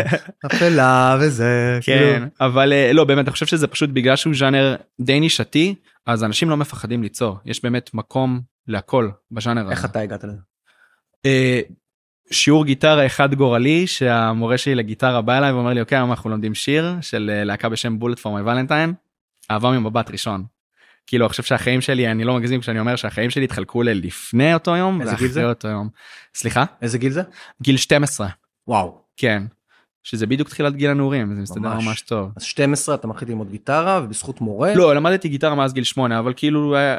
אפלה 0.46 1.16
וזה. 1.20 1.78
כן 1.82 2.12
כאילו. 2.12 2.26
אבל 2.40 2.72
אה, 2.72 2.92
לא 2.92 3.04
באמת 3.04 3.28
אני 3.28 3.32
חושב 3.32 3.46
שזה 3.46 3.66
פשוט 3.66 3.90
בגלל 3.90 4.16
שהוא 4.16 4.34
ז'אנר 4.34 4.57
די 5.00 5.20
נישתי 5.20 5.74
אז 6.06 6.24
אנשים 6.24 6.50
לא 6.50 6.56
מפחדים 6.56 7.02
ליצור 7.02 7.38
יש 7.44 7.62
באמת 7.62 7.94
מקום 7.94 8.40
להכל 8.66 9.10
בז'אנר 9.30 9.70
איך 9.70 9.78
הזה. 9.78 9.86
אתה 9.86 10.00
הגעת 10.00 10.24
לזה? 10.24 10.36
אה, 11.26 11.60
שיעור 12.30 12.64
גיטרה 12.64 13.06
אחד 13.06 13.34
גורלי 13.34 13.86
שהמורה 13.86 14.58
שלי 14.58 14.74
לגיטרה 14.74 15.22
בא 15.22 15.38
אליי 15.38 15.52
ואומר 15.52 15.72
לי 15.72 15.80
אוקיי 15.80 15.98
היום 15.98 16.10
אנחנו 16.10 16.30
לומדים 16.30 16.54
שיר 16.54 16.96
של 17.00 17.30
אה, 17.34 17.44
להקה 17.44 17.68
בשם 17.68 17.98
בולט 17.98 18.18
פור 18.18 18.38
מי 18.38 18.42
ולנטיין 18.42 18.94
אהבה 19.50 19.70
ממבט 19.70 20.10
ראשון. 20.10 20.44
כאילו 21.06 21.24
אני 21.24 21.28
חושב 21.28 21.42
שהחיים 21.42 21.80
שלי 21.80 22.10
אני 22.10 22.24
לא 22.24 22.36
מגזים 22.36 22.60
כשאני 22.60 22.80
אומר 22.80 22.96
שהחיים 22.96 23.30
שלי 23.30 23.44
התחלקו 23.44 23.82
ללפני 23.82 24.54
אותו 24.54 24.76
יום 24.76 25.00
איזה 25.00 25.10
גיל 25.10 25.14
ואחרי 25.14 25.28
זה? 25.28 25.48
אותו 25.48 25.68
יום. 25.68 25.88
סליחה 26.34 26.64
איזה 26.82 26.98
גיל 26.98 27.12
זה? 27.12 27.22
גיל 27.62 27.76
12 27.76 28.28
וואו. 28.68 29.02
כן. 29.16 29.42
שזה 30.08 30.26
בדיוק 30.26 30.48
תחילת 30.48 30.74
גיל 30.76 30.90
הנעורים 30.90 31.34
זה 31.34 31.42
מסתדר 31.42 31.60
ממש. 31.74 31.84
ממש 31.86 32.00
טוב. 32.00 32.30
אז 32.36 32.42
12 32.42 32.94
אתה 32.94 33.06
מתחיל 33.06 33.28
ללמוד 33.28 33.50
גיטרה 33.50 34.00
ובזכות 34.04 34.40
מורה. 34.40 34.74
לא 34.74 34.94
למדתי 34.94 35.28
גיטרה 35.28 35.54
מאז 35.54 35.72
גיל 35.72 35.84
8 35.84 36.18
אבל 36.18 36.32
כאילו 36.36 36.76
אה, 36.76 36.96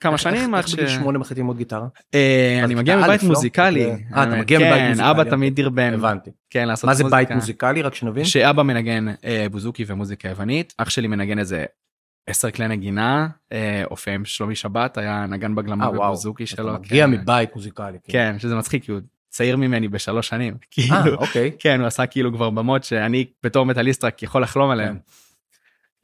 כמה 0.00 0.12
איך- 0.12 0.20
שנים 0.22 0.34
איך- 0.36 0.48
עד 0.48 0.54
איך 0.58 0.68
ש... 0.68 0.74
בגיל 0.74 0.88
8 0.88 1.18
מתחיל 1.18 1.36
ללמוד 1.36 1.56
גיטרה? 1.56 1.86
אה, 2.14 2.60
אני 2.64 2.74
מגיע 2.74 2.96
מבית 2.96 3.22
לא? 3.22 3.28
מוזיקלי. 3.28 3.84
אה, 3.90 4.22
אתה 4.22 4.36
מגיע 4.36 4.58
כן, 4.58 4.66
מבית 4.72 4.88
מוזיקלי, 4.88 5.10
אבא 5.10 5.18
אוקיי. 5.18 5.30
תמיד 5.30 5.54
דרבן. 5.56 5.94
הבנתי. 5.94 6.30
כן 6.50 6.68
לעשות 6.68 6.84
מה 6.88 6.94
זה 6.94 7.04
בית 7.04 7.12
מוזיקה. 7.12 7.34
מוזיקלי 7.34 7.82
רק 7.82 7.94
שנבין? 7.94 8.24
שאבא 8.24 8.62
מנגן 8.62 9.06
אה, 9.24 9.46
בוזוקי 9.50 9.84
ומוזיקה 9.86 10.28
יוונית 10.28 10.74
אח 10.78 10.90
שלי 10.90 11.08
מנגן 11.08 11.38
איזה 11.38 11.64
10 12.26 12.50
כלי 12.50 12.68
נגינה 12.68 13.28
אה, 13.52 13.82
הופיע 13.90 14.14
עם 14.14 14.24
שלומי 14.24 14.54
שבת 14.54 14.98
היה 14.98 15.26
נגן 15.28 15.54
בגלמות 15.54 15.84
אה 15.94 15.98
וואו. 15.98 16.08
ובוזוקי 16.08 16.44
אתה 16.44 16.52
שלו. 16.56 16.72
מגיע 16.74 17.06
כן. 17.06 17.10
מבית 17.12 17.54
מוזיקלי. 17.54 17.86
כאילו. 17.86 18.00
כן 18.12 18.34
שזה 18.38 18.54
מצחיק 18.54 18.84
כי 18.84 18.92
הוא 18.92 19.00
צעיר 19.34 19.56
ממני 19.56 19.88
בשלוש 19.88 20.28
שנים. 20.28 20.54
אה 20.92 21.02
כאילו, 21.02 21.16
אוקיי. 21.16 21.50
כן 21.58 21.80
הוא 21.80 21.86
עשה 21.86 22.06
כאילו 22.06 22.32
כבר 22.32 22.50
במות 22.50 22.84
שאני 22.84 23.26
בתור 23.42 23.66
מטאליסט 23.66 24.04
רק 24.04 24.22
יכול 24.22 24.42
לחלום 24.42 24.70
עליהם. 24.70 24.98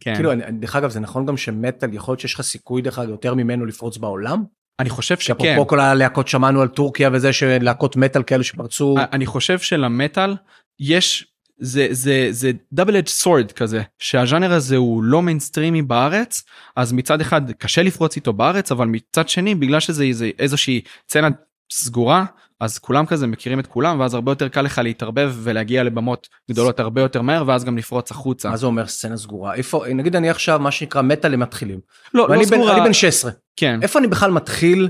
כן. 0.01 0.15
כאילו 0.15 0.33
אני- 0.33 0.43
דרך 0.61 0.77
אגב 0.77 0.91
זה 0.91 1.01
נכון 1.01 1.27
גם 1.27 1.37
שמטאל 1.37 1.95
יכול 1.95 2.13
להיות 2.13 2.21
שיש 2.21 2.35
לך 2.35 2.41
סיכוי 2.41 2.83
דרך 2.83 2.99
אגב 2.99 3.09
יותר 3.11 3.35
ממנו 3.35 3.67
לפרוץ 3.67 3.97
בעולם? 3.97 4.45
אני 4.81 4.91
חושב 4.91 5.19
שכן. 5.19 5.45
שאפרופו 5.45 5.67
כל 5.67 5.81
הלהקות 5.81 6.29
שמענו 6.29 6.63
על 6.63 6.69
טורקיה 6.69 7.11
וזה 7.13 7.33
שלהקות 7.33 7.97
מטאל 7.97 8.23
כאלו 8.23 8.45
שפרצו. 8.45 8.97
אני 9.13 9.27
חושב 9.27 9.59
שלמטאל 9.59 10.37
יש 10.81 11.27
זה 11.59 11.87
זה 11.91 12.27
זה 12.31 12.51
double 12.73 12.97
edge 12.97 13.09
sword 13.09 13.53
כזה 13.53 13.83
שהז'אנר 13.99 14.53
הזה 14.53 14.77
הוא 14.77 15.03
לא 15.03 15.23
מיינסטרימי 15.23 15.83
בארץ 15.83 16.43
אז 16.77 16.93
מצד 16.93 17.21
אחד 17.21 17.51
קשה 17.51 17.83
לפרוץ 17.83 18.17
איתו 18.17 18.33
בארץ 18.33 18.73
אבל 18.73 18.87
מצד 18.87 19.29
שני 19.29 19.55
בגלל 19.55 19.81
שזה 19.81 20.05
איזושהי 20.39 20.81
צנה 21.07 21.29
סגורה 21.73 22.25
אז 22.61 22.79
כולם 22.79 23.07
כזה 23.07 23.27
מכירים 23.27 23.61
את 23.61 23.67
כולם 23.67 24.01
ואז 24.01 24.15
הרבה 24.15 24.33
יותר 24.33 24.49
קל 24.49 24.63
לך 24.63 24.79
להתערבב 24.79 25.35
ולהגיע 25.37 25.83
לבמות 25.83 26.29
גדולות 26.51 26.81
הרבה 26.81 27.01
יותר 27.01 27.23
מהר 27.23 27.45
ואז 27.47 27.65
גם 27.65 27.79
לפרוץ 27.79 28.11
החוצה. 28.11 28.51
מה 28.51 28.57
זה 28.57 28.67
אומר 28.67 28.87
סצנה 28.87 29.17
סגורה? 29.17 29.55
איפה, 29.55 29.85
נגיד 29.95 30.17
אני 30.17 30.31
עכשיו 30.31 30.59
מה 30.59 30.71
שנקרא 30.71 31.03
מטאל 31.03 31.33
למתחילים. 31.33 31.81
לא, 32.15 32.29
לא 32.29 32.45
סגורה. 32.45 32.77
אני 32.77 32.81
בן 32.81 32.93
16. 32.93 33.31
כן. 33.57 33.83
איפה 33.83 33.99
אני 33.99 34.07
בכלל 34.07 34.31
מתחיל 34.31 34.89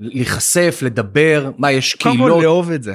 להיחשף, 0.00 0.78
לדבר, 0.82 1.50
מה 1.58 1.72
יש 1.72 1.94
קודם 1.94 2.14
כל 2.14 2.22
קהילות? 2.22 2.42
לאהוב 2.42 2.70
את 2.70 2.82
זה. 2.82 2.94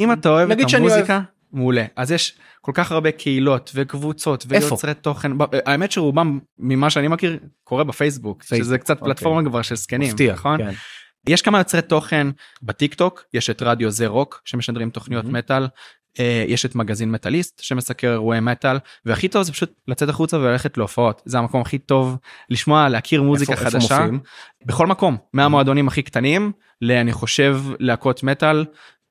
אם 0.00 0.12
אתה 0.12 0.28
אוהב 0.28 0.50
את 0.50 0.74
המוזיקה 0.74 1.20
מעולה 1.52 1.84
אז 1.96 2.12
יש 2.12 2.38
כל 2.60 2.72
כך 2.74 2.92
הרבה 2.92 3.10
קהילות 3.10 3.70
וקבוצות 3.74 4.46
איפה? 4.52 4.66
ויוצרי 4.66 4.94
תוכן 4.94 5.38
ב- 5.38 5.44
האמת 5.66 5.92
שרובם 5.92 6.38
ממה 6.58 6.90
שאני 6.90 7.08
מכיר 7.08 7.38
קורה 7.64 7.84
בפייסבוק 7.84 8.42
פייסבוק, 8.42 8.66
שזה 8.66 8.78
קצת 8.78 8.96
אוקיי. 9.00 9.14
פלטפורמה 9.14 9.44
כבר 9.44 9.62
של 9.62 9.76
זקנים 9.76 10.08
מפתיע, 10.08 10.32
נכון 10.32 10.58
כן. 10.58 10.72
יש 11.26 11.42
כמה 11.42 11.58
יוצרי 11.58 11.82
תוכן 11.82 12.26
בטיק 12.62 12.94
טוק 12.94 13.24
יש 13.34 13.50
את 13.50 13.62
רדיו 13.62 13.90
זה 13.90 14.06
רוק 14.06 14.42
שמשדרים 14.44 14.90
תוכניות 14.90 15.24
מהמם. 15.24 15.36
מטאל 15.36 15.66
אה, 16.20 16.44
יש 16.48 16.66
את 16.66 16.74
מגזין 16.74 17.10
מטאליסט 17.10 17.60
שמסקר 17.62 18.10
אירועי 18.12 18.40
מטאל 18.40 18.76
והכי 19.04 19.28
טוב 19.28 19.42
זה 19.42 19.52
פשוט 19.52 19.72
לצאת 19.88 20.08
החוצה 20.08 20.38
וללכת 20.38 20.78
להופעות 20.78 21.22
זה 21.24 21.38
המקום 21.38 21.60
הכי 21.60 21.78
טוב 21.78 22.16
לשמוע 22.50 22.88
להכיר 22.88 23.22
מוזיקה 23.22 23.52
איפה- 23.52 23.64
איפה 23.66 23.78
חדשה 23.78 23.98
מופיעים? 23.98 24.20
בכל 24.66 24.86
מקום 24.86 25.16
מהמועדונים 25.32 25.88
הכי 25.88 26.02
קטנים 26.02 26.52
לאני 26.82 27.12
חושב 27.12 27.60
להקות 27.78 28.22
מטאל 28.22 28.64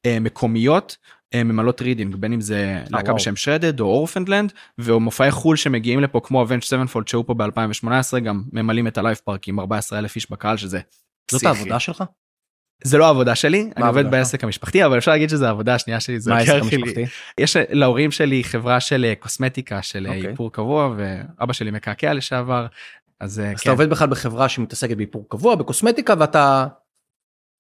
אה, 0.06 0.18
מקומיות 0.22 0.98
אה, 1.34 1.44
ממלאות 1.44 1.82
רידינג 1.82 2.16
בין 2.16 2.34
אם 2.34 2.42
זה 2.42 2.84
להקה. 2.90 3.14
בשם 3.14 3.36
Shredhead 3.36 3.80
או 3.80 3.86
Orphaned 3.86 4.31
Land 4.31 4.54
ומופעי 4.78 5.32
חו"ל 5.32 5.56
שמגיעים 5.56 6.00
לפה 6.00 6.22
כמו 6.24 6.42
Avenged 6.42 6.62
Sevenfold 6.64 7.08
שהיו 7.08 7.26
פה 7.26 7.34
ב-2018 7.34 8.20
גם 8.20 8.44
ממלאים 8.54 8.88
את 8.88 8.98
הלייב 8.98 9.18
פארק 9.26 9.48
עם 9.48 9.60
14 9.60 10.00
אלף 10.00 10.16
איש 10.16 10.32
בקהל 10.32 10.58
שזה. 10.58 10.80
זאת 11.32 11.42
פסיכי. 11.42 11.48
העבודה 11.58 11.80
שלך? 11.80 12.04
זה 12.84 12.98
לא 12.98 13.06
העבודה 13.06 13.36
שלי 13.36 13.62
אני 13.62 13.72
העבודה 13.76 13.88
עובד? 14.02 14.12
בעסק 14.12 14.44
המשפחתי 14.44 14.86
אבל 14.86 14.98
אפשר 14.98 15.12
להגיד 15.12 15.30
שזה 15.30 15.48
העבודה 15.48 15.76
השנייה 15.76 16.00
שלי 16.00 16.20
זה 16.20 16.32
מה 16.32 16.38
העסק. 16.38 16.52
המשפחתי? 16.62 17.06
יש 17.40 17.56
להורים 17.70 18.12
שלי 18.12 18.44
חברה 18.44 18.80
של 18.80 19.06
אה, 19.06 19.14
קוסמטיקה 19.20 19.82
של 19.82 20.08
אה, 20.10 20.16
אוקיי. 20.16 20.30
איפור 20.32 20.52
קבוע 20.52 20.94
ואבא 20.98 21.54
שלי 21.54 21.72
מקעקע 21.72 22.14
לשעבר. 22.14 22.68
אז 23.20 23.40
אה, 23.40 23.46
אז 23.52 23.54
אתה 23.54 23.64
כן. 23.64 23.70
עובד 23.70 23.90
בכלל 23.90 24.08
בחברה 24.08 24.50
שמתעסקת 24.50 24.98
באיפור 24.98 25.26
קבוע, 25.30 25.56
בקוסמטיקה, 25.56 26.14
ואתה... 26.20 26.68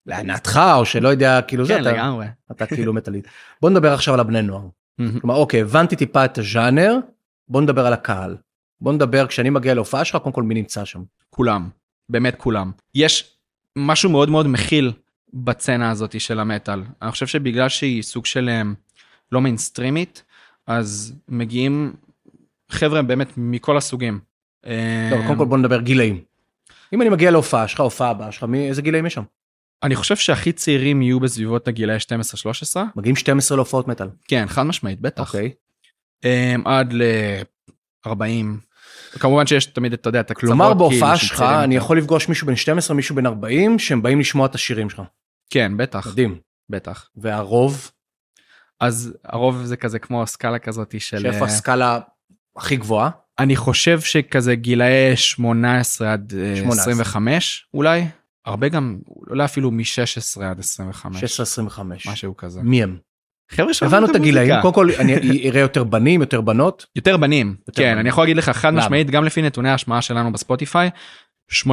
לענתך, 0.06 0.60
או 0.76 0.86
שלא 0.86 1.08
יודע, 1.10 1.42
כאילו 1.42 1.66
זה, 1.66 1.74
כן 1.74 1.82
אתה- 1.82 1.92
לגמרי. 1.92 2.26
אתה 2.52 2.66
כאילו 2.66 2.94
מטאליסט. 2.94 3.28
בוא 3.62 3.70
נדבר 3.70 3.94
עכשיו 3.94 4.14
על 4.14 4.20
הבני 4.20 4.42
נוער. 4.42 4.68
כלומר, 5.22 5.36
אוקיי, 5.36 5.62
הבנתי 5.62 5.96
טיפה 5.96 6.26
את 6.26 6.38
הז'אנר, 6.38 6.96
בוא 7.48 7.62
נדבר 7.62 7.86
על 7.86 7.94
הקהל. 7.94 8.38
בוא 8.82 8.94
נדבר, 8.94 9.28
כשאני 9.28 9.50
מגיע 9.50 9.74
להופעה 9.74 10.06
שלך, 10.06 10.16
קודם 10.22 10.34
כל 10.34 10.44
מי 10.44 10.54
נמצא 10.54 10.86
שם. 10.86 11.04
כולם 11.30 11.70
באמת 12.10 12.36
כולם 12.36 12.72
יש 12.96 13.37
משהו 13.78 14.10
מאוד 14.10 14.30
מאוד 14.30 14.48
מכיל 14.48 14.92
בצנה 15.34 15.92
הזאת 15.92 16.22
של 16.22 16.40
המטאל 16.40 16.84
אני 17.02 17.12
חושב 17.12 17.28
שבגלל 17.28 17.70
שהיא 17.70 18.04
סוג 18.04 18.26
של 18.26 18.50
אה, 18.50 18.62
לא 19.32 19.42
מיינסטרימית 19.42 20.24
אז 20.68 21.14
מגיעים 21.28 21.94
חבר'ה 22.70 23.02
באמת 23.02 23.28
מכל 23.38 23.78
הסוגים. 23.78 24.20
טוב, 24.62 25.22
קודם 25.28 25.38
כל 25.38 25.46
בוא 25.46 25.58
נדבר 25.58 25.82
גילאים. 25.82 26.22
אם 26.94 27.02
אני 27.02 27.10
מגיע 27.10 27.32
להופעה 27.32 27.68
שלך, 27.68 27.80
הופעה 27.80 28.10
הבאה 28.10 28.32
שלך, 28.32 28.46
איזה 28.54 28.82
גילאים 28.82 29.06
יש 29.06 29.14
שם? 29.14 29.24
אני 29.84 29.96
חושב 29.96 30.16
שהכי 30.16 30.52
צעירים 30.52 31.02
יהיו 31.02 31.20
בסביבות 31.20 31.68
הגילאי 31.68 31.98
12-13 32.76 32.78
מגיעים 32.96 33.16
12 33.16 33.56
להופעות 33.58 33.88
מטאל. 33.88 34.08
כן 34.28 34.46
חד 34.48 34.64
משמעית 34.64 35.02
בטח 35.02 35.36
אוקיי. 35.36 35.52
אה, 36.26 36.56
עד 36.66 36.94
ל-40 36.94 38.12
כמובן 39.12 39.48
שיש 39.48 39.66
תמיד 39.66 39.94
אתה 39.94 40.10
יודע 40.10 40.20
את 40.20 40.32
הקצוות 40.32 40.50
כלומר, 40.50 40.66
כאילו, 40.66 40.78
בהופעה 40.78 41.18
של 41.18 41.28
שלך, 41.28 41.42
אני. 41.42 41.76
יכול 41.76 41.98
לפגוש 41.98 42.30
מישהו 42.30 42.48
בן 42.48 42.56
12, 42.56 42.96
מישהו 42.96 43.16
בן 43.16 43.26
40, 43.26 43.80
שהם 43.80 44.02
באים 44.02 44.20
לשמוע 44.20 44.46
את 44.46 44.56
השירים 44.56 44.90
שלך. 44.90 45.02
כן 45.50 45.78
בטח 45.78 46.08
מדהים. 46.08 46.40
בטח 46.70 47.10
והרוב, 47.16 47.92
אז 48.80 49.14
הרוב 49.26 49.64
זה 49.64 49.78
כזה 49.78 50.00
כמו 50.00 50.28
סקאלה 50.28 50.60
כזאת 50.60 51.02
של 51.02 51.20
שאיפה 51.20 51.40
אה, 51.40 51.46
הסקאלה 51.46 52.00
הכי 52.58 52.76
גבוהה? 52.76 53.10
אני 53.40 53.56
חושב 53.56 54.02
שכזה 54.02 54.56
גילאי 54.56 55.16
18 55.16 56.14
עד 56.14 56.34
אה, 56.38 56.56
18. 56.56 56.82
25 56.84 57.68
אולי 57.74 58.08
הרבה 58.46 58.70
גם 58.70 58.98
אולי 59.30 59.46
אפילו 59.46 59.72
מ-16 59.72 60.44
עד 60.44 60.60
25 60.60 61.40
16-25. 61.40 61.82
משהו 62.12 62.38
כזה. 62.38 62.62
מי 62.62 62.84
הם? 62.84 62.98
חבר'ה 63.50 63.72
הבנו 63.82 64.06
את 64.12 64.16
הגילאים. 64.16 64.62
קודם 64.62 64.74
כל 64.74 64.89
אני 65.00 65.16
אראה 65.50 65.62
יותר 65.62 65.84
בנים, 65.84 66.22
יותר 66.22 66.42
בנות. 66.42 66.86
יותר 66.96 67.18
בנים 67.18 67.56
יותר 67.68 67.82
כן 67.82 67.88
בנים. 67.88 68.00
אני 68.00 68.10
יכול 68.10 68.24
להגיד 68.24 68.38
לך 68.38 68.50
חד 68.50 68.74
למה? 68.74 68.82
משמעית 68.82 69.10
גם 69.10 69.24
לפי 69.24 69.42
נתוני 69.42 69.70
ההשמעה 69.70 70.01
שלנו 70.01 70.32
בספוטיפיי 70.32 70.89
86% 71.51 71.66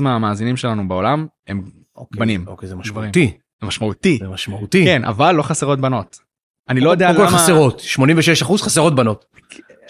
מהמאזינים 0.00 0.56
שלנו 0.56 0.88
בעולם 0.88 1.26
הם 1.46 1.62
אוקיי, 1.96 2.20
בנים. 2.20 2.44
אוקיי, 2.46 2.68
זה. 2.68 2.76
משמעותי. 2.76 3.30
משמעותי 3.62 4.18
זה 4.20 4.28
משמעותי. 4.28 4.84
כן 4.84 5.04
אבל 5.04 5.34
לא 5.34 5.42
חסרות 5.42 5.80
בנות. 5.80 6.18
אני 6.68 6.80
לא 6.80 6.90
יודע 6.90 7.06
קודם 7.06 7.18
כל 7.18 7.26
למה 7.26 7.38
חסרות, 7.38 7.80
86 7.80 8.42
אחוז 8.42 8.62
חסרות 8.62 8.94
בנות. 8.94 9.24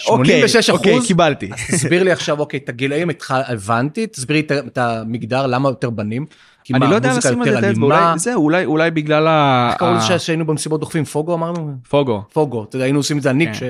אוקיי, 0.08 0.40
86 0.40 0.70
אוקיי, 0.70 0.94
אחוז. 0.94 1.06
קיבלתי 1.06 1.50
אז 1.52 1.58
תסביר 1.70 2.02
לי 2.02 2.12
עכשיו, 2.12 2.40
אוקיי, 2.40 2.60
את 2.64 2.68
הגילאים 2.68 3.08
הבנתי, 3.30 4.06
תסביר 4.06 4.36
לי 4.36 4.46
את 4.66 4.78
המגדר, 4.78 5.46
למה 5.46 5.68
יותר 5.68 5.90
בנים? 5.90 6.26
כי 6.64 6.72
אני 6.74 6.84
מה, 6.84 6.90
לא 6.90 6.94
יודע 6.94 7.16
לשים 7.16 7.42
על 7.42 7.50
זה 7.50 7.58
את 7.58 7.64
האצבע? 7.64 7.84
אולי 7.84 8.18
זהו 8.18 8.42
אולי 8.42 8.64
אולי 8.64 8.90
בגלל 8.90 9.26
ה... 9.26 9.68
איך 9.70 9.78
קראו 9.78 9.90
ה- 9.90 9.96
לזה 9.96 10.18
שהיינו 10.18 10.46
במסיבות 10.46 10.80
דוחפים? 10.80 11.04
פוגו 11.04 11.34
אמרנו? 11.34 11.72
פוגו 11.88 12.22
פוגו, 12.32 12.64
אתה 12.64 12.76
יודע, 12.76 12.84
היינו 12.84 12.98
עושים 12.98 13.18
את 13.18 13.22
זה 13.22 13.30
אני 13.30 13.46
כן. 13.46 13.52
כש... 13.52 13.62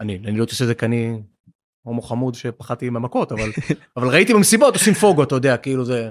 אני, 0.00 0.18
אני 0.26 0.38
לא 0.38 0.44
עושה 0.44 0.64
את 0.64 0.68
זה 0.68 0.74
כי 0.74 0.86
אני 0.86 1.20
הומו 1.82 2.02
חמוד 2.02 2.34
שפחדתי 2.34 2.90
מהמכות, 2.90 3.32
אבל 3.32 3.50
אבל 3.96 4.08
ראיתי 4.08 4.34
במסיבות 4.34 4.74
עושים 4.74 4.94
פוגו, 4.94 5.22
אתה 5.22 5.34
יודע, 5.34 5.56
כאילו 5.56 5.84
זה... 5.84 6.10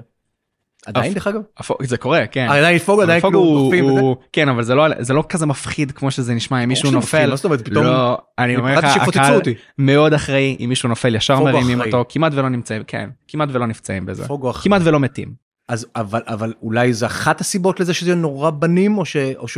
עדיין 0.86 1.14
דרך 1.14 1.28
אגב? 1.28 1.42
זה 1.84 1.98
קורה 1.98 2.28
כן. 2.28 2.48
עדיין 2.50 2.80
פוגו, 2.80 3.02
עדיין 3.02 3.22
כאילו 3.22 3.40
הוא- 3.40 3.64
דוחפים 3.64 4.16
כן 4.34 4.50
אבל 4.50 4.64
זה 4.64 4.76
לא 4.76 4.86
זה 5.00 5.14
לא 5.14 5.24
כזה 5.30 5.46
מפחיד 5.46 5.92
כמו 5.92 6.12
שזה 6.12 6.34
נשמע 6.34 6.64
אם 6.64 6.70
מישהו 6.70 6.92
נופל. 6.92 7.30
מה 7.30 7.36
זאת 7.36 7.46
אומרת, 7.46 7.62
פתאום... 7.62 7.86
לא 7.86 8.18
אני 8.40 8.56
אומר 8.58 8.78
לך 8.78 8.86
הקהל. 9.08 9.42
מאוד 9.78 10.14
אחראי 10.14 10.58
אם 10.60 10.70
מישהו 10.70 10.90
נופל 10.90 11.16
ישר 11.16 11.40
מרימים. 11.40 11.82
אותו 11.82 12.06
כמעט 12.10 12.34
ולא 12.36 12.50
נמצאים 12.50 12.84
כן 12.88 13.10
כמעט 13.28 13.50
ולא 13.52 13.68
נפצעים 13.68 14.06
בזה. 14.06 14.26
כמעט 14.64 14.82
ולא 14.86 15.00
מתים. 15.00 15.51
אז 15.72 15.88
אבל 15.96 16.22
אבל 16.28 16.54
אולי 16.62 16.94
זה 16.94 17.06
אחת 17.06 17.42
הסיבות 17.42 17.80
לזה 17.80 17.94
שזה 17.94 18.16
נורא 18.16 18.50
בנים 18.50 18.98
או 18.98 19.06
ש... 19.06 19.16
או 19.16 19.48
ש... 19.48 19.58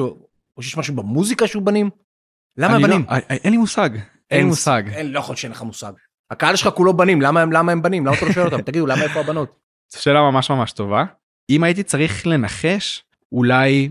או 0.57 0.61
שיש 0.61 0.77
משהו 0.77 0.95
במוזיקה 0.95 1.47
שהוא 1.47 1.63
בנים? 1.63 1.89
למה 2.57 2.75
הם 2.75 2.81
לא- 2.81 2.87
בנים? 2.87 3.05
אה, 3.09 3.15
אה, 3.15 3.35
אין 3.35 3.51
לי 3.51 3.57
מושג 3.57 3.89
אין 4.31 4.39
לי 4.39 4.45
מושג. 4.45 4.83
אין, 4.93 5.11
לא 5.11 5.19
יכול 5.19 5.35
שאין 5.35 5.51
לך 5.51 5.61
מושג. 5.61 5.91
הקהל 6.31 6.55
שלך 6.55 6.73
כולו 6.73 6.93
בנים, 6.93 7.21
למה 7.21 7.41
הם 7.41 7.51
למה 7.51 7.71
הם 7.71 7.81
בנים? 7.81 8.05
למה 8.05 8.17
אתה 8.17 8.25
לא 8.25 8.31
שואל 8.31 8.45
אותם? 8.45 8.61
תגידו, 8.61 8.85
למה 8.85 9.03
איפה 9.03 9.19
הבנות? 9.19 9.59
זו 9.93 10.01
שאלה 10.01 10.21
ממש 10.21 10.49
ממש 10.49 10.71
טובה. 10.71 11.03
אם 11.49 11.63
הייתי 11.63 11.83
צריך 11.83 12.27
לנחש 12.27 13.03
אולי 13.31 13.89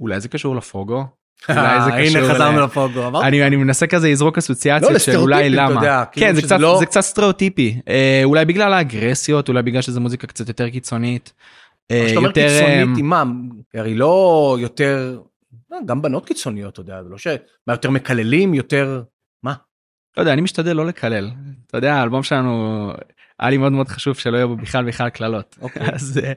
אולי 0.00 0.20
זה 0.20 0.28
קשור 0.28 0.56
לפוגו. 0.56 1.04
אולי 1.48 1.80
זה 1.84 1.90
קשור 1.90 2.18
הנה 2.22 2.34
חזרנו 2.34 2.60
לפוגו, 2.60 3.06
אמרתי. 3.06 3.26
אני 3.26 3.46
אני 3.46 3.56
מנסה 3.56 3.86
כזה 3.86 4.08
לזרוק 4.08 4.36
לא, 4.36 4.38
אסוציאציות 4.38 5.00
של 5.00 5.16
אולי 5.16 5.50
למה. 5.50 5.74
יודע, 5.74 6.04
כאילו 6.12 6.26
כן 6.26 6.34
זה 6.34 6.40
שזה 6.40 6.48
קצת 6.48 6.60
לא- 6.60 6.76
זה 6.78 6.86
קצת 6.86 7.00
סטריאוטיפי 7.00 7.80
אה, 7.88 8.20
אולי 8.24 8.44
בגלל 8.44 8.72
האגרסיות 8.72 9.48
אולי 9.48 9.62
בגלל 9.62 9.82
שזה 9.82 10.00
מוזיקה 10.00 10.26
קצת 10.26 10.48
יותר 10.48 10.70
קיצונית. 10.70 11.32
אה, 11.90 12.02
כשאתה 12.04 12.18
אומר 12.18 12.28
יותר, 12.28 12.48
קיצונית 12.48 12.88
אה, 12.88 12.98
עם 12.98 13.06
מה? 13.06 13.24
הרי 13.74 13.94
לא 13.94 14.56
יותר... 14.60 15.20
אה, 15.72 15.78
גם 15.86 16.02
בנות 16.02 16.26
קיצוניות, 16.26 16.72
אתה 16.72 16.80
יודע, 16.80 17.02
זה 17.02 17.08
לא 17.08 17.18
ש... 17.18 17.26
מה, 17.66 17.72
יותר 17.72 17.90
מקללים, 17.90 18.54
יותר... 18.54 19.02
לא 20.16 20.22
יודע 20.22 20.32
אני 20.32 20.40
משתדל 20.40 20.76
לא 20.76 20.86
לקלל. 20.86 21.30
אתה 21.66 21.78
יודע 21.78 21.94
האלבום 21.94 22.22
שלנו 22.22 22.92
היה 23.38 23.50
לי 23.50 23.56
מאוד 23.56 23.72
מאוד 23.72 23.88
חשוב 23.88 24.16
שלא 24.16 24.36
יהיו 24.36 24.48
בו 24.48 24.56
בכלל 24.56 24.84
בכלל 24.84 25.10
קללות. 25.10 25.58
אוקיי. 25.60 25.82
אז 25.92 26.20
אה, 26.24 26.32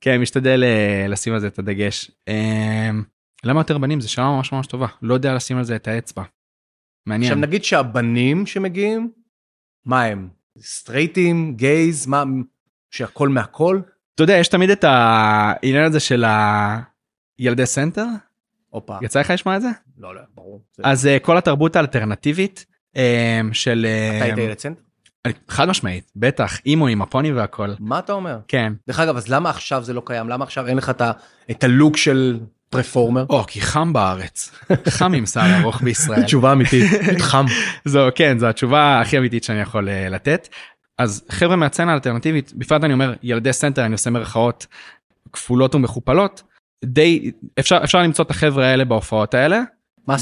כן 0.00 0.20
משתדל 0.20 0.64
לשים 1.08 1.32
על 1.32 1.40
זה 1.40 1.46
את 1.46 1.58
הדגש. 1.58 2.10
אה, 2.28 2.90
למה 3.44 3.60
יותר 3.60 3.78
בנים 3.78 4.00
זה 4.00 4.08
שאלה 4.08 4.26
ממש 4.26 4.52
ממש 4.52 4.66
טובה 4.66 4.86
לא 5.02 5.14
יודע 5.14 5.34
לשים 5.34 5.56
על 5.56 5.64
זה 5.64 5.76
את 5.76 5.88
האצבע. 5.88 6.22
מעניין. 7.06 7.32
עכשיו 7.32 7.42
נגיד 7.48 7.64
שהבנים 7.64 8.46
שמגיעים, 8.46 9.10
מה 9.84 10.04
הם? 10.04 10.28
סטרייטים, 10.58 11.56
גייז, 11.56 12.06
מה... 12.06 12.24
שהכל 12.90 13.28
מהכל? 13.28 13.80
אתה 14.14 14.22
יודע 14.22 14.34
יש 14.36 14.48
תמיד 14.48 14.70
את 14.70 14.84
העניין 14.88 15.84
הזה 15.84 16.00
של 16.00 16.24
הילדי 17.38 17.66
סנטר 17.66 18.04
הופה. 18.70 18.96
יצא 19.02 19.20
לך 19.20 19.30
לשמוע 19.30 19.56
את 19.56 19.62
זה 19.62 19.68
לא, 19.98 20.14
לא, 20.14 20.20
ברור. 20.34 20.60
זה- 20.76 20.82
אז 20.86 21.06
אה, 21.06 21.18
כל 21.18 21.38
התרבות 21.38 21.76
האלטרנטיבית 21.76 22.66
אה, 22.96 23.40
של 23.52 23.86
אה, 23.88 24.16
אתה 24.16 24.24
היית 24.24 24.38
ילד 24.38 24.58
סנטר? 24.58 24.80
חד 25.48 25.68
משמעית 25.68 26.10
בטח 26.16 26.58
אימו 26.66 26.86
עם 26.86 27.02
הפוני 27.02 27.32
והכל 27.32 27.70
מה 27.78 27.98
אתה 27.98 28.12
אומר? 28.12 28.38
כן 28.48 28.72
דרך 28.88 29.00
אגב, 29.00 29.16
אז 29.16 29.28
למה 29.28 29.50
עכשיו 29.50 29.82
זה 29.84 29.92
לא 29.92 30.02
קיים? 30.06 30.28
למה 30.28 30.44
עכשיו 30.44 30.66
אין 30.66 30.76
לך 30.76 30.92
את 31.50 31.64
הלוק 31.64 31.96
של 31.96 32.40
performer? 32.70 33.24
או 33.28 33.44
כי 33.46 33.60
חם 33.60 33.92
בארץ 33.92 34.50
חם 34.88 35.12
עם 35.14 35.26
שיער 35.26 35.60
ארוך 35.62 35.82
בישראל 35.82 36.22
תשובה 36.26 36.52
אמיתית, 36.52 36.84
חם. 37.20 37.44
זו 37.84 38.08
כן 38.14 38.38
זו 38.38 38.46
התשובה 38.46 39.00
הכי 39.00 39.18
אמיתית 39.18 39.44
שאני 39.44 39.60
יכול 39.60 39.88
לתת. 40.10 40.48
אז 41.00 41.24
חבר'ה 41.28 41.56
מהסצנה 41.56 41.92
האלטרנטיבית 41.92 42.52
בפרט 42.52 42.84
אני 42.84 42.92
אומר 42.92 43.14
ילדי 43.22 43.52
סנטר 43.52 43.84
אני 43.84 43.92
עושה 43.92 44.10
מרכאות 44.10 44.66
כפולות 45.32 45.74
ומכופלות 45.74 46.42
די 46.84 47.30
אפשר 47.58 47.80
אפשר 47.84 47.98
למצוא 47.98 48.24
את 48.24 48.30
החבר'ה 48.30 48.66
האלה 48.66 48.84
בהופעות 48.84 49.34
האלה 49.34 49.62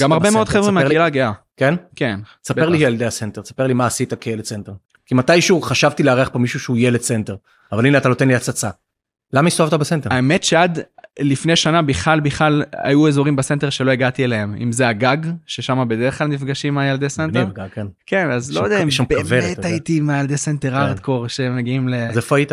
גם 0.00 0.12
הרבה 0.12 0.30
מאוד? 0.30 0.48
חבר'ה 0.48 0.70
מהקהילה 0.70 1.04
הגאה 1.04 1.32
כן? 1.56 1.74
כן 1.96 2.20
ספר 2.44 2.68
לי 2.68 2.78
ילדי 2.78 3.04
הסנטר, 3.04 3.42
תספר 3.42 3.66
לי 3.66 3.74
מה 3.74 3.86
עשית 3.86 4.14
כילד 4.14 4.44
סנטר. 4.44 4.72
כי 5.06 5.14
מתישהו 5.14 5.62
חשבתי 5.62 6.02
לארח 6.02 6.28
פה 6.28 6.38
מישהו 6.38 6.60
שהוא 6.60 6.76
ילד 6.80 7.00
סנטר, 7.00 7.36
אבל 7.72 7.86
הנה 7.86 7.98
אתה 7.98 8.08
נותן 8.08 8.28
לי 8.28 8.34
הצצה. 8.34 8.70
למה 9.32 9.46
הסתובבת 9.46 9.74
בסנטר? 9.74 10.10
האמת 10.12 10.44
שעד 10.44 10.80
לפני 11.18 11.56
שנה 11.56 11.82
בכלל 11.82 12.20
בכלל 12.20 12.62
היו 12.76 13.08
אזורים 13.08 13.36
בסנטר 13.36 13.70
שלא 13.70 13.90
הגעתי 13.90 14.24
אליהם 14.24 14.54
אם 14.62 14.72
זה 14.72 14.88
הגג 14.88 15.16
ששם 15.46 15.88
בדרך 15.88 16.18
כלל 16.18 16.26
נפגשים 16.26 16.78
הילדי 16.78 17.08
סנטר 17.08 17.46
מגניב, 17.46 17.68
כן. 17.68 17.86
כן 18.06 18.30
אז 18.30 18.52
לא 18.52 18.64
יודע 18.64 18.82
אם 18.82 18.88
באמת. 19.28 19.64
הייתי 19.64 20.00
מהילדי 20.00 20.36
סנטר 20.36 20.70
כן. 20.70 20.76
הארדקור 20.76 21.28
שמגיעים 21.28 21.88
ל... 21.88 21.94
אז 21.94 22.16
איפה 22.16 22.36
היית? 22.36 22.52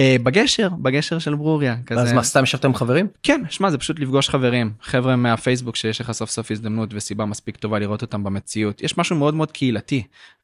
בגשר 0.00 0.68
בגשר 0.68 1.18
של 1.18 1.34
ברוריה 1.34 1.76
כזה 1.86 2.14
מה, 2.14 2.22
סתם 2.22 2.42
ישבת 2.42 2.64
עם 2.64 2.74
חברים? 2.74 3.06
כן 3.22 3.42
שמע 3.48 3.70
זה 3.70 3.78
פשוט 3.78 4.00
לפגוש 4.00 4.28
חברים 4.28 4.72
חבר'ה 4.82 5.16
מהפייסבוק 5.16 5.76
שיש 5.76 6.00
לך 6.00 6.12
סוף 6.12 6.30
סוף 6.30 6.50
הזדמנות 6.50 6.90
וסיבה 6.94 7.24
מספיק 7.24 7.56
טובה 7.56 7.78
לראות 7.78 8.02
אותם 8.02 8.24
במציאות 8.24 8.82
יש 8.82 8.98
משהו 8.98 9.16
מאוד 9.16 9.34
מאוד 9.34 9.52
קהילתי 9.52 10.02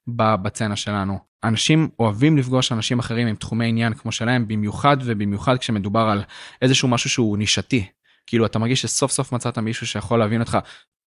ב- 0.08 0.34
בסצנה 0.34 0.76
שלנו 0.76 1.33
אנשים 1.44 1.88
אוהבים 1.98 2.36
לפגוש 2.36 2.72
אנשים 2.72 2.98
אחרים 2.98 3.26
עם 3.26 3.36
תחומי 3.36 3.66
עניין 3.66 3.94
כמו 3.94 4.12
שלהם 4.12 4.48
במיוחד 4.48 4.96
ובמיוחד 5.04 5.56
כשמדובר 5.58 6.00
על 6.00 6.22
איזשהו 6.62 6.88
משהו 6.88 7.10
שהוא 7.10 7.38
נישתי 7.38 7.86
כאילו 8.26 8.46
אתה 8.46 8.58
מרגיש 8.58 8.82
שסוף 8.82 9.12
סוף 9.12 9.32
מצאת 9.32 9.58
מישהו 9.58 9.86
שיכול 9.86 10.18
להבין 10.18 10.40
אותך 10.40 10.58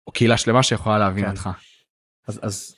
או 0.07 0.13
קהילה 0.13 0.37
שלמה 0.37 0.63
שיכולה 0.63 0.99
להבין 0.99 1.25
כן. 1.25 1.31
אותך. 1.31 1.51
אז, 2.29 2.41
אז 2.43 2.75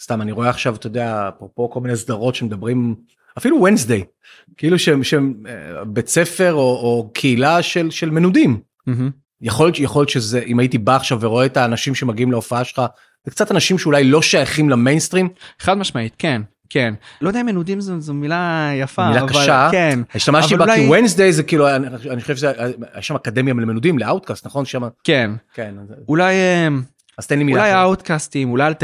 סתם 0.00 0.22
אני 0.22 0.32
רואה 0.32 0.50
עכשיו 0.50 0.74
אתה 0.74 0.86
יודע 0.86 1.28
אפרופו 1.28 1.70
כל 1.70 1.80
מיני 1.80 1.96
סדרות 1.96 2.34
שמדברים 2.34 2.94
אפילו 3.38 3.62
ונסדיי 3.62 4.04
כאילו 4.56 4.78
שהם 4.78 5.04
שהם 5.04 5.34
אה, 5.48 5.84
בית 5.84 6.08
ספר 6.08 6.52
או, 6.52 6.60
או 6.60 7.10
קהילה 7.14 7.62
של 7.62 7.90
של 7.90 8.10
מנודים 8.10 8.60
מהמם. 8.86 9.10
יכול 9.40 9.66
להיות, 9.66 9.78
יכול 9.78 10.00
להיות 10.00 10.08
שזה, 10.08 10.42
אם 10.46 10.58
הייתי 10.58 10.78
בא 10.78 10.96
עכשיו 10.96 11.18
ורואה 11.20 11.46
את 11.46 11.56
האנשים 11.56 11.94
שמגיעים 11.94 12.30
להופעה 12.30 12.64
שלך, 12.64 12.82
זה 13.24 13.30
קצת 13.30 13.50
אנשים 13.50 13.78
שאולי 13.78 14.04
לא 14.04 14.22
שייכים 14.22 14.70
למיינסטרים, 14.70 15.28
חד 15.58 15.74
משמעית 15.74 16.14
כן 16.18 16.42
כן 16.70 16.94
לא 17.20 17.28
יודע 17.28 17.40
אם 17.40 17.46
מנודים 17.46 17.80
זו, 17.80 18.00
זו 18.00 18.14
מילה 18.14 18.70
יפה 18.74 19.08
מילה 19.08 19.20
אבל 19.20 19.28
קשה, 19.28 19.68
כן 19.72 19.98
השתמשתי 20.14 20.56
בה 20.56 20.74
כי 20.74 20.88
Wednesday 20.88 21.32
זה 21.32 21.42
כאילו, 21.42 21.76
אני, 21.76 21.86
אני 22.10 22.20
חושב 22.22 22.36
שזה, 22.36 22.52
יש 22.98 23.06
שם 23.06 23.14
אקדמיה 23.14 23.54
למנודים, 23.54 23.98
ל 23.98 24.03
outcast, 24.03 24.46
נכון? 24.46 24.64
שם, 24.64 24.82
כן 25.04 25.30
כן, 25.54 25.74
אולי 26.08 26.34
אמ, 26.34 26.82
אז 27.18 27.26
תן 27.26 27.38
לי 27.38 27.44
מילה. 27.44 27.58
אולי 27.60 27.70
אחרת. 27.70 27.82
האוטקאסטים 27.82 28.50
אולי 28.50 28.62
מילה 28.62 28.74
קצת 28.74 28.82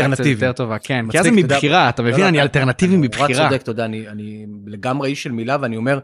אלטרנטיביים. 0.00 0.34
יותר 0.34 0.52
טובה 0.52 0.78
כן 0.78 0.94
כי 1.00 1.02
מצחיק, 1.02 1.20
אז 1.20 1.24
זה 1.26 1.30
מבחירה 1.32 1.88
אתה 1.88 2.02
לא, 2.02 2.08
מבין 2.08 2.20
לא, 2.20 2.28
אני 2.28 2.38
אתה- 2.38 2.42
אלטרנטיבי 2.42 2.92
אתה 2.94 3.16
נורא 3.16 3.24
מבחירה. 3.28 3.48
צודק, 3.48 3.62
אתה 3.62 3.70
יודע, 3.70 3.84
אני, 3.84 4.08
אני 4.08 4.46
לגמרי 4.66 5.08
איש 5.08 5.22
של 5.22 5.32
מילה 5.32 5.56
ואני 5.60 5.76
אומר, 5.76 5.98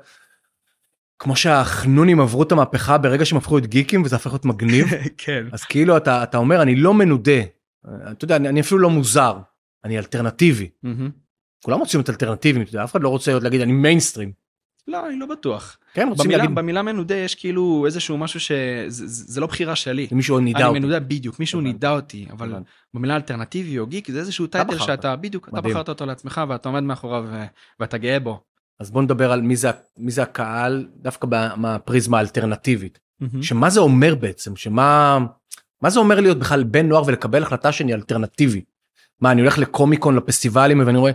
כמו 1.19 1.37
שהחנונים 1.37 2.21
עברו 2.21 2.43
את 2.43 2.53
המהפכה 2.53 2.99
ברגע 2.99 3.25
שהם 3.25 3.39
הפכו 3.39 3.57
להיות 3.57 3.67
גיקים 3.71 4.03
וזה 4.03 4.17
הפך 4.17 4.31
להיות 4.31 4.45
מגניב, 4.45 4.87
כן. 5.19 5.45
אז 5.53 5.65
כאילו 5.65 5.97
אתה, 5.97 6.23
אתה 6.23 6.39
אומר, 6.39 6.63
אני 6.63 6.77
לא 6.77 6.95
מנודה, 6.95 7.41
אתה 8.13 8.25
יודע, 8.25 8.37
אני, 8.37 8.49
אני 8.49 8.61
אפילו 8.61 8.81
לא 8.81 8.91
מוזר, 8.91 9.37
אני 9.85 9.99
אלטרנטיבי. 9.99 10.69
כולם 11.65 11.79
רוצים 11.79 11.99
להיות 12.01 12.11
אלטרנטיביים, 12.11 12.67
אתה 12.71 12.85
אף 12.85 12.93
אחד 12.93 13.03
לא 13.03 13.09
רוצה 13.09 13.39
להגיד, 13.39 13.61
אני 13.61 13.73
מיינסטרים. 13.73 14.33
לא 14.89 15.09
אני 15.09 15.19
לא 15.19 15.27
בטוח. 15.27 15.79
כן, 15.95 16.09
רוצים 16.09 16.25
במילה, 16.25 16.39
להגיד, 16.39 16.57
במילה 16.57 16.83
מנודה 16.83 17.15
יש 17.15 17.35
כאילו 17.35 17.87
איזשהו 17.87 18.19
משהו 18.19 18.41
שזה 18.41 19.07
זה, 19.07 19.41
לא 19.41 19.47
בחירה 19.47 19.77
שלי. 19.77 20.09
מישהו 20.13 20.39
נידה 20.39 20.59
אני 20.59 20.69
אותי. 20.69 20.79
מנודה 20.79 21.01
בדיוק 21.01 21.41
מישהו. 21.41 21.61
נידה 21.61 21.91
אותי 21.91 22.27
אבל. 22.31 22.55
במילה 22.95 23.17
אלטרנטיבי 23.17 23.79
או 23.79 23.87
גיק 23.87 24.11
זה 24.11 24.19
איזשהו 24.19 24.47
title. 24.47 24.79
שאתה 24.79 25.17
בדיוק 25.17 25.49
אתה 25.49 25.57
מדהים. 25.57 25.75
בחרת 25.75 25.89
אותו 25.89 26.07
לעצמך 26.07 26.41
ואתה 26.49 26.69
עומד 26.69 26.83
מאחוריו 26.83 27.25
ו- 27.29 27.45
ואתה 27.81 27.99
גאה 27.99 28.21
בו. 28.21 28.41
אז 28.81 28.91
בוא 28.91 29.03
נדבר 29.03 29.33
על 29.33 29.41
מי 29.43 29.57
זה, 29.57 29.71
מי 29.97 30.11
זה 30.11 30.23
הקהל, 30.23 30.89
דווקא 30.97 31.27
מהפריזמה 31.57 32.19
האלטרנטיבית. 32.19 32.99
שמה 33.43 33.71
זה 33.71 33.81
אומר 33.81 34.15
בעצם, 34.15 34.57
שמה 34.57 35.19
מה 35.83 35.91
זה 35.91 35.99
אומר 35.99 36.21
להיות 36.21 36.39
בכלל 36.39 36.65
בן 36.65 36.89
נוער 36.89 37.03
ולקבל 37.07 37.43
החלטה 37.43 37.73
שאני 37.73 37.95
אלטרנטיבי. 37.95 38.63
מה, 39.23 39.33
אני 39.33 39.41
הולך 39.41 39.59
לקומיקון, 39.59 40.17
לפסטיבלים 40.17 40.81
ואני 40.87 40.99
רואה, 40.99 41.13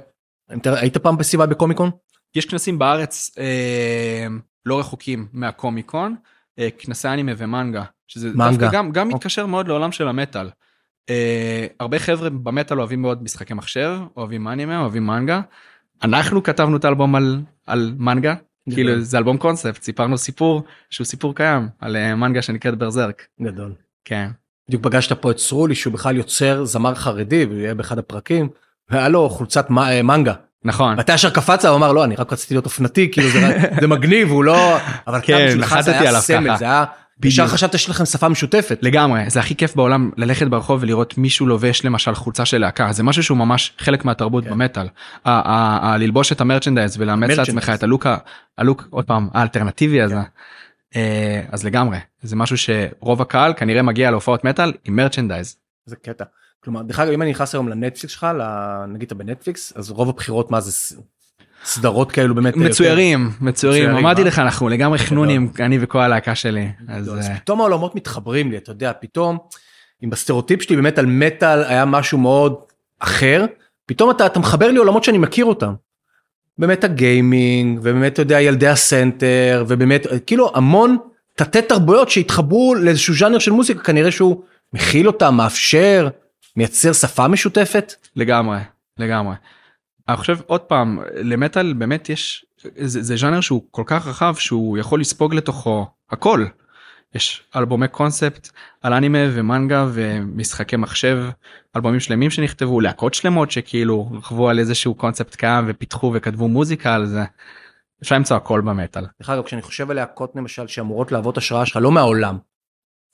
היית 0.65 0.97
פעם 0.97 1.17
בפסטיבל 1.17 1.45
בקומיקון? 1.45 1.91
יש 2.35 2.45
כנסים 2.45 2.79
בארץ 2.79 3.31
אה, 3.39 4.27
לא 4.65 4.79
רחוקים 4.79 5.27
מהקומיקון 5.33 6.15
אה, 6.59 6.69
כנסי 6.77 7.07
אנימה 7.07 7.31
ומנגה 7.37 7.83
שזה 8.07 8.29
מנגה. 8.35 8.69
גם, 8.71 8.91
גם 8.91 9.07
אוקיי. 9.07 9.15
מתקשר 9.15 9.45
מאוד 9.45 9.67
לעולם 9.67 9.91
של 9.91 10.07
המטאל. 10.07 10.49
אה, 11.09 11.67
הרבה 11.79 11.99
חבר'ה 11.99 12.29
במטאל 12.29 12.79
אוהבים 12.79 13.01
מאוד 13.01 13.23
משחקי 13.23 13.53
מחשב 13.53 13.99
אוהבים 14.17 14.47
אנימה 14.47 14.79
אוהבים 14.79 15.07
מנגה. 15.07 15.41
אנחנו 16.03 16.43
כתבנו 16.43 16.77
את 16.77 16.85
האלבום 16.85 17.15
על, 17.15 17.41
על 17.65 17.95
מנגה 17.97 18.35
כאילו 18.73 19.01
זה 19.01 19.17
אלבום 19.17 19.37
קונספט 19.37 19.81
סיפרנו 19.81 20.17
סיפור 20.17 20.63
שהוא 20.89 21.05
סיפור 21.05 21.35
קיים 21.35 21.69
על 21.79 21.95
אה, 21.95 22.15
מנגה 22.15 22.41
שנקראת 22.41 22.77
ברזרק. 22.77 23.27
גדול. 23.41 23.73
כן. 24.05 24.29
בדיוק 24.67 24.83
פגשת 24.83 25.13
פה 25.13 25.31
את 25.31 25.39
סרולי 25.39 25.75
שהוא 25.75 25.93
בכלל 25.93 26.17
יוצר 26.17 26.65
זמר 26.65 26.95
חרדי 26.95 27.45
ויהיה 27.45 27.73
באחד 27.73 27.99
הפרקים 27.99 28.49
והיה 28.89 29.09
לו 29.09 29.29
חולצת 29.29 29.69
מ- 29.69 29.79
אה, 29.79 30.01
מנגה. 30.01 30.33
נכון. 30.65 30.97
ואתה 30.97 31.13
ישר 31.13 31.29
קפצת 31.29 31.65
הוא 31.65 31.75
אמר 31.75 31.91
לא 31.91 32.03
אני 32.03 32.15
רק 32.15 32.33
רציתי 32.33 32.53
להיות 32.53 32.65
אופנתי 32.65 33.11
כאילו 33.11 33.29
זה, 33.29 33.57
זה 33.81 33.87
מגניב 33.87 34.29
הוא 34.29 34.43
לא 34.43 34.77
אבל 35.07 35.19
כן, 35.21 35.37
כאן 35.37 35.47
בשבילך 35.47 35.69
זה 35.69 35.91
נחתתי 35.91 35.91
היה 35.91 36.09
עליו 36.09 36.21
סמל 36.21 36.47
ככה. 36.47 36.57
זה 36.57 36.65
היה 36.65 36.83
ישר 37.25 37.47
חשבת 37.47 37.71
שיש 37.71 37.89
לכם 37.89 38.05
שפה 38.05 38.29
משותפת. 38.29 38.79
לגמרי 38.81 39.29
זה 39.29 39.39
הכי 39.39 39.55
כיף 39.55 39.75
בעולם 39.75 40.11
ללכת 40.17 40.47
ברחוב 40.47 40.79
ולראות 40.83 41.17
מישהו 41.17 41.45
לובש 41.45 41.85
למשל 41.85 42.15
חולצה 42.15 42.45
של 42.45 42.57
להקה 42.57 42.91
זה 42.91 43.03
משהו 43.03 43.23
שהוא 43.23 43.37
ממש 43.37 43.73
חלק 43.79 44.05
מהתרבות 44.05 44.43
כן. 44.43 44.49
במטאל. 44.49 44.87
ללבוש 45.99 46.31
את 46.31 46.41
ה 46.41 46.46
merchandise 46.46 46.95
ולאמץ. 46.99 47.29
לעצמך 47.29 47.71
את 47.73 47.83
הלוק 47.83 48.07
הלוק 48.57 48.87
עוד 48.89 49.05
פעם 49.05 49.27
האלטרנטיבי 49.33 50.01
הזה. 50.01 50.15
אה, 50.95 51.43
אז 51.51 51.65
לגמרי 51.65 51.97
זה 52.21 52.35
משהו 52.35 52.57
שרוב 52.57 53.21
הקהל 53.21 53.53
כנראה 53.57 53.81
מגיע 53.81 54.11
להופעות 54.11 54.43
מטאל 54.43 54.73
עם 54.85 54.95
merchandise. 54.95 55.57
זה 55.85 55.95
קטע. 55.95 56.25
כלומר, 56.63 56.81
דרך 56.81 56.99
אגב, 56.99 57.11
אם 57.11 57.21
אני 57.21 57.29
נכנס 57.29 57.55
היום 57.55 57.69
לנטפליקס 57.69 58.13
שלך, 58.13 58.27
נגיד 58.87 59.05
אתה 59.05 59.15
בנטפליקס, 59.15 59.73
אז 59.75 59.91
רוב 59.91 60.09
הבחירות 60.09 60.51
מה 60.51 60.61
זה 60.61 60.97
סדרות 61.63 62.11
כאלו 62.11 62.35
באמת. 62.35 62.53
אה, 62.57 62.59
מצוירים 62.59 63.29
מצוירים 63.41 63.89
אמרתי 63.89 64.21
אה? 64.21 64.27
לך 64.27 64.39
אנחנו 64.39 64.69
לגמרי 64.69 64.97
חנונים 65.07 65.51
אני 65.59 65.77
וכל 65.81 65.99
הלהקה 65.99 66.35
שלי 66.35 66.69
אז 66.87 67.07
יותר- 67.07 67.19
אז 67.19 67.29
אה, 67.29 67.35
פתאום 67.35 67.59
העולמות 67.59 67.95
מתחברים 67.95 68.51
לי, 68.51 68.57
אתה 68.57 68.71
יודע, 68.71 68.91
פתאום, 69.01 69.37
אם 70.03 70.09
בסטריאוטיפ 70.09 70.61
שלי 70.61 70.75
באמת 70.75 70.97
על 70.99 71.05
מטאל 71.05 71.63
היה 71.63 71.85
משהו 71.85 72.17
מאוד 72.17 72.55
אחר, 72.99 73.45
פתאום 73.85 74.11
אתה, 74.11 74.25
אתה 74.25 74.39
מחבר 74.39 74.71
לי 74.71 74.77
עולמות 74.77 75.03
שאני 75.03 75.17
מכיר 75.17 75.45
אותם. 75.45 75.73
באמת 76.59 76.83
הגיימינג, 76.83 77.79
ובאמת, 77.79 78.13
אתה 78.13 78.21
יודע, 78.21 78.41
ילדי 78.41 78.67
הסנטר, 78.67 79.65
ובאמת, 79.67 80.07
כאילו 80.25 80.51
המון 80.55 80.97
תתי 81.35 81.61
תרבויות 81.61 82.09
שהתחברו 82.09 82.75
לאיזשהו 82.75 83.13
ז'אנר 83.13 83.39
של 83.39 83.51
מוזיקה, 83.51 83.83
כנראה 83.83 84.11
שהוא 84.11 84.41
מכיל 84.73 85.07
אותם, 85.07 85.35
מאפשר, 85.35 86.07
מייצר 86.55 86.93
שפה 86.93 87.27
משותפת. 87.27 87.93
לגמרי 88.15 88.59
לגמרי. 88.99 89.35
אני 90.09 90.17
חושב 90.17 90.37
עוד 90.45 90.61
פעם 90.61 90.99
למטאל 91.15 91.73
באמת 91.73 92.09
יש 92.09 92.45
זה, 92.75 93.03
זה 93.03 93.15
ז'אנר 93.15 93.41
שהוא 93.41 93.61
כל 93.71 93.83
כך 93.85 94.07
רחב 94.07 94.35
שהוא 94.37 94.77
יכול 94.77 94.99
לספוג 94.99 95.33
לתוכו 95.33 95.85
הכל. 96.11 96.45
יש 97.15 97.43
אלבומי 97.55 97.87
קונספט 97.87 98.49
על 98.81 98.93
אנימה 98.93 99.17
ומנגה 99.31 99.85
ומשחקי 99.93 100.75
מחשב 100.75 101.17
אלבומים 101.75 101.99
שלמים 101.99 102.29
שנכתבו 102.31 102.81
להקות 102.81 103.13
שלמות 103.13 103.51
שכאילו 103.51 104.09
רכבו 104.11 104.49
על 104.49 104.59
איזשהו 104.59 104.95
קונספט 104.95 105.35
קיים 105.35 105.65
ופיתחו 105.67 106.11
וכתבו 106.15 106.47
מוזיקה 106.47 106.93
על 106.93 107.05
זה. 107.05 107.23
אפשר 108.03 108.15
למצוא 108.15 108.37
הכל 108.37 108.61
במטאל. 108.61 109.05
דרך 109.21 109.29
אגב, 109.29 109.43
כשאני 109.43 109.61
חושב 109.61 109.89
על 109.89 109.95
להקות 109.95 110.31
למשל 110.35 110.67
שאמורות 110.67 111.11
להוות 111.11 111.37
השראה 111.37 111.65
שלך, 111.65 111.77
לא 111.81 111.91
מהעולם. 111.91 112.37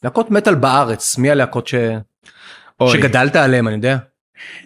להקות 0.04 0.32
מטאל 0.32 0.56
בארץ, 0.56 1.18
מי 1.18 1.32
הלהקות 1.32 1.68
ש... 1.68 1.76
אוי, 2.80 2.92
שגדלת 2.92 3.36
עליהם, 3.36 3.68
אני 3.68 3.76
יודע? 3.76 3.98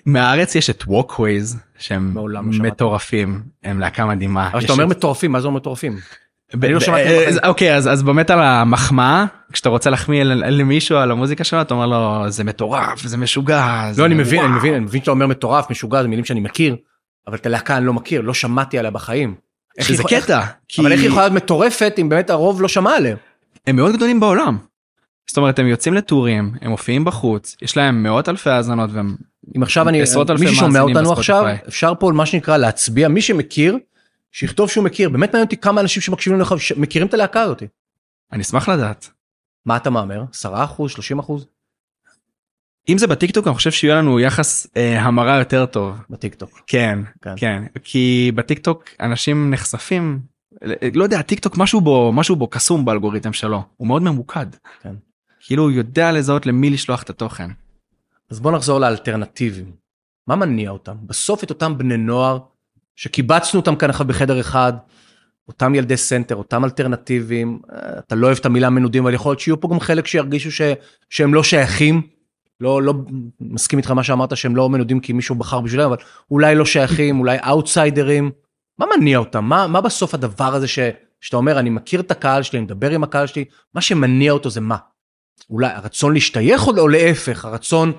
מהארץ 0.05 0.55
יש 0.55 0.69
את 0.69 0.83
ווקווייז 0.87 1.59
שהם 1.77 2.17
לא. 2.27 2.41
מטורפים 2.43 3.43
הם 3.63 3.79
להקה 3.79 4.05
מדהימה. 4.05 4.49
אבל 4.51 4.59
כשאתה 4.59 4.73
אומר 4.73 4.83
את- 4.85 4.89
מטורפים, 4.89 5.31
מה 5.31 5.41
זה 5.41 5.47
אומר 5.47 5.57
מטורפים? 5.59 5.93
לא 6.53 6.79
אה, 6.87 7.29
אוקיי 7.47 7.75
אז 7.75 8.03
באמת 8.03 8.29
על 8.29 8.39
המחמאה 8.39 9.25
כשאתה 9.53 9.69
רוצה 9.69 9.89
להחמיא 9.89 10.23
למישהו 10.23 10.97
על 10.97 11.11
המוזיקה 11.11 11.43
שלו 11.43 11.61
אתה 11.61 11.73
אומר 11.73 11.85
לו 11.85 12.29
זה 12.29 12.43
מטורף 12.43 13.01
זה 13.01 13.17
משוגע. 13.17 13.91
לא, 13.97 14.05
אני 14.05 14.15
מבין, 14.15 14.39
אני 14.39 14.47
וואו." 14.47 14.59
מבין, 14.59 14.73
אני 14.73 14.83
מבין 14.83 15.01
שאתה 15.01 15.11
אומר 15.11 15.27
מטורף, 15.27 15.69
משוגע, 15.69 16.01
זה 16.01 16.07
מילים 16.07 16.25
שאני 16.25 16.39
מכיר, 16.39 16.75
אבל 17.27 17.35
את 17.35 17.45
הלהקה 17.45 17.77
אני 17.77 17.85
לא 17.85 17.93
מכיר, 17.93 18.21
לא 18.21 18.33
שמעתי 18.33 18.77
עליה 18.77 18.91
בחיים. 18.91 19.35
שזה 19.81 20.03
קטע. 20.03 20.41
אבל 20.79 20.91
איך 20.91 21.01
היא 21.01 21.07
יכולה 21.07 21.21
להיות 21.21 21.33
מטורפת 21.33 21.95
אם 22.01 22.09
באמת 22.09 22.29
הרוב 22.29 22.61
לא 22.61 22.67
שמע 22.67 22.95
עליהם? 22.95 23.17
הם 23.67 23.75
מאוד 23.75 23.95
גדולים 23.95 24.19
בעולם. 24.19 24.57
זאת 25.27 25.37
אומרת 25.37 25.59
הם 25.59 25.67
יוצאים 25.67 25.93
לטורים 25.93 26.51
הם 26.61 26.71
מופיעים 26.71 27.05
בחוץ 27.05 27.55
יש 27.61 27.77
להם 27.77 28.03
מאות 28.03 28.29
אלפי 28.29 28.49
האזנות 28.49 28.89
והם 28.93 29.15
אם 29.57 29.63
עכשיו 29.63 29.89
אני, 29.89 29.99
מי 30.39 30.47
ששומע 30.47 30.81
אותנו 30.81 31.13
עכשיו. 31.13 31.45
אפשר 31.67 31.93
פה 31.99 32.11
מה 32.13 32.25
שנקרא 32.25 32.57
להצביע, 32.57 33.07
מי 33.07 33.21
שמכיר, 33.21 33.77
שיכתוב 34.31 34.69
שהוא 34.69 34.83
מכיר, 34.83 35.09
באמת 35.09 35.29
מעניין 35.29 35.45
אותי 35.45 35.57
כמה 35.57 35.81
אנשים 35.81 36.01
שמקשיבים 36.01 36.39
לך 36.39 36.55
מכירים 36.77 37.07
את 37.07 37.13
הלהקה 37.13 37.41
הזאת. 37.41 37.63
אני 38.31 38.41
אשמח 38.41 38.69
לדעת. 38.69 39.09
מה 39.65 39.77
אתה 39.77 39.89
מהמר? 39.89 40.23
10 40.31 40.63
אחוז, 40.63 40.91
30 40.91 41.19
אחוז? 41.19 41.45
אם 42.89 42.97
זה 42.97 43.07
בטיקטוק 43.07 43.47
אני 43.47 43.55
חושב 43.55 43.71
שיהיה 43.71 43.95
לנו 43.95 44.19
יחס 44.19 44.67
אה, 44.77 45.01
המרה 45.01 45.39
יותר 45.39 45.65
טוב. 45.65 45.97
בטיקטוק. 46.09 46.61
כן 46.67 46.99
כן. 47.21 47.33
כן 47.37 47.63
כי 47.83 48.31
בטיקטוק 48.35 48.83
אנשים 48.99 49.53
נחשפים 49.53 50.19
לא 50.93 51.03
יודע 51.03 51.21
טיקטוק 51.21 51.57
משהו 51.57 51.81
בו 51.81 52.11
משהו 52.13 52.35
בו 52.35 52.47
קסום 52.47 52.85
באלגוריתם 52.85 53.33
שלו 53.33 53.63
הוא 53.77 53.87
מאוד 53.87 54.01
ממוקד. 54.01 54.45
כן. 54.81 54.95
כאילו 55.39 55.63
הוא 55.63 55.71
יודע 55.71 56.11
לזהות 56.11 56.45
למי 56.45 56.69
לשלוח 56.69 57.03
את 57.03 57.09
התוכן. 57.09 57.49
אז 58.29 58.39
בוא 58.39 58.51
נחזור 58.51 58.79
לאלטרנטיבים. 58.79 59.71
מה 60.27 60.35
מניע 60.35 60.69
אותם? 60.69 60.95
בסוף 61.01 61.43
את 61.43 61.49
אותם 61.49 61.77
בני 61.77 61.97
נוער 61.97 62.39
שקיבצנו 62.97 63.59
אותם 63.59 63.75
כאן 63.75 63.89
עכשיו 63.89 64.07
בחדר 64.07 64.39
אחד, 64.39 64.73
אותם 65.47 65.75
ילדי 65.75 65.97
סנטר, 65.97 66.35
אותם 66.35 66.65
אלטרנטיבים, 66.65 67.59
אה, 67.71 67.99
אתה 67.99 68.15
לא 68.15 68.27
אוהב 68.27 68.37
את 68.37 68.45
המילה 68.45 68.69
מנודים, 68.69 69.03
אבל 69.03 69.13
יכול 69.13 69.29
להיות 69.31 69.39
שיהיו 69.39 69.61
פה 69.61 69.67
גם 69.67 69.79
חלק 69.79 70.07
שירגישו 70.07 70.51
ש... 70.51 70.61
שהם 71.09 71.33
לא 71.33 71.43
שייכים. 71.43 72.01
לא, 72.61 72.81
לא 72.81 72.93
מסכים 73.39 73.79
איתך 73.79 73.91
מה 73.91 74.03
שאמרת 74.03 74.37
שהם 74.37 74.55
לא 74.55 74.69
מנודים 74.69 74.99
כי 74.99 75.13
מישהו 75.13 75.35
בחר 75.35 75.61
בשבילם, 75.61 75.85
אבל 75.85 75.97
אולי 76.31 76.55
לא 76.55 76.65
שייכים, 76.65 77.19
אולי 77.19 77.37
אאוטסיידרים. 77.47 78.31
מה 78.79 78.85
מניע 78.97 79.17
אותם? 79.17 79.45
מה, 79.45 79.67
מה 79.67 79.81
בסוף 79.81 80.13
הדבר 80.13 80.55
הזה 80.55 80.67
ש... 80.67 80.79
שאתה 81.21 81.37
אומר, 81.37 81.59
אני 81.59 81.69
מכיר 81.69 81.99
את 81.99 82.11
הקהל 82.11 82.43
שלי, 82.43 82.59
אני 82.59 82.65
מדבר 82.65 82.91
עם 82.91 83.03
הקהל 83.03 83.27
שלי, 83.27 83.45
מה 83.73 83.81
שמניע 83.81 84.31
אותו 84.31 84.49
זה 84.49 84.61
מה? 84.61 84.77
אולי 85.49 85.67
הרצון 85.67 86.13
להשתייך 86.13 86.67
או, 86.67 86.87
להפך, 86.87 87.45
הרצון, 87.45 87.91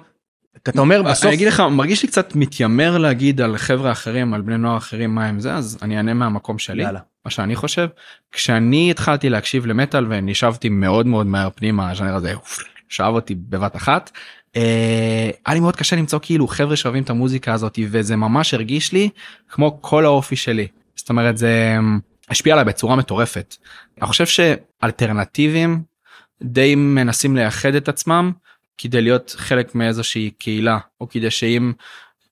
אתה 0.63 0.81
אומר 0.81 1.03
בסוף, 1.03 1.27
אני 1.27 1.35
אגיד 1.35 1.49
לך 1.49 1.61
מרגיש 1.61 2.03
לי 2.03 2.09
קצת 2.09 2.35
מתיימר 2.37 2.99
להגיד 2.99 3.41
על 3.41 3.57
חבר'ה 3.57 3.93
אחרים 3.93 4.35
על 4.35 4.41
בני 4.41 4.59
נוער 4.59 4.77
אחרים 4.77 5.15
מה 5.15 5.27
הם 5.27 5.41
זה 5.41 5.55
אז 5.55 5.79
אני 5.83 5.97
אענה 5.97 6.15
מהמקום 6.15 6.59
שלי 6.59 6.83
יאללה. 6.83 7.01
מה 7.25 7.31
שאני 7.31 7.57
חושב 7.57 7.89
כשאני 8.33 8.91
התחלתי 8.91 9.29
להקשיב 9.29 9.67
למטאל 9.67 10.07
ונשאבתי 10.09 10.69
מאוד 10.69 11.07
מאוד 11.07 11.27
מהר 11.27 11.49
פנימה 11.55 11.91
הז'אנר 11.91 12.15
הזה 12.15 12.35
שאב 12.89 13.15
אותי 13.15 13.35
בבת 13.35 13.77
אחת. 13.77 14.11
אה, 14.57 15.31
היה 15.47 15.55
לי 15.55 15.61
מאוד 15.61 15.77
קשה 15.77 15.97
למצוא 15.97 16.19
כאילו 16.23 16.49
חבר'ה 16.49 16.77
שאוהבים 16.77 17.03
את 17.03 17.11
המוזיקה 17.11 17.53
הזאת 17.53 17.79
וזה 17.91 18.17
ממש 18.17 18.55
הרגיש 18.55 18.93
לי 18.93 19.09
כמו 19.49 19.79
כל 19.83 20.05
האופי 20.05 20.37
שלי 20.37 20.67
זאת 20.97 21.09
אומרת 21.09 21.39
זה 21.39 21.77
אה, 21.77 21.81
השפיע 22.31 22.53
עליי 22.53 22.65
בצורה 22.65 22.97
מטורפת. 22.97 23.57
אני 23.99 24.07
חושב 24.07 24.27
שאלטרנטיבים 24.27 25.83
די 26.43 26.75
מנסים 26.75 27.37
לייחד 27.37 27.75
את 27.75 27.89
עצמם 27.89 28.33
כדי 28.79 29.03
להיות 29.03 29.35
חלק 29.39 29.75
מאיזושהי 29.75 30.31
קהילה 30.39 30.79
או 31.01 31.09
כדי 31.09 31.31
שאם 31.31 31.73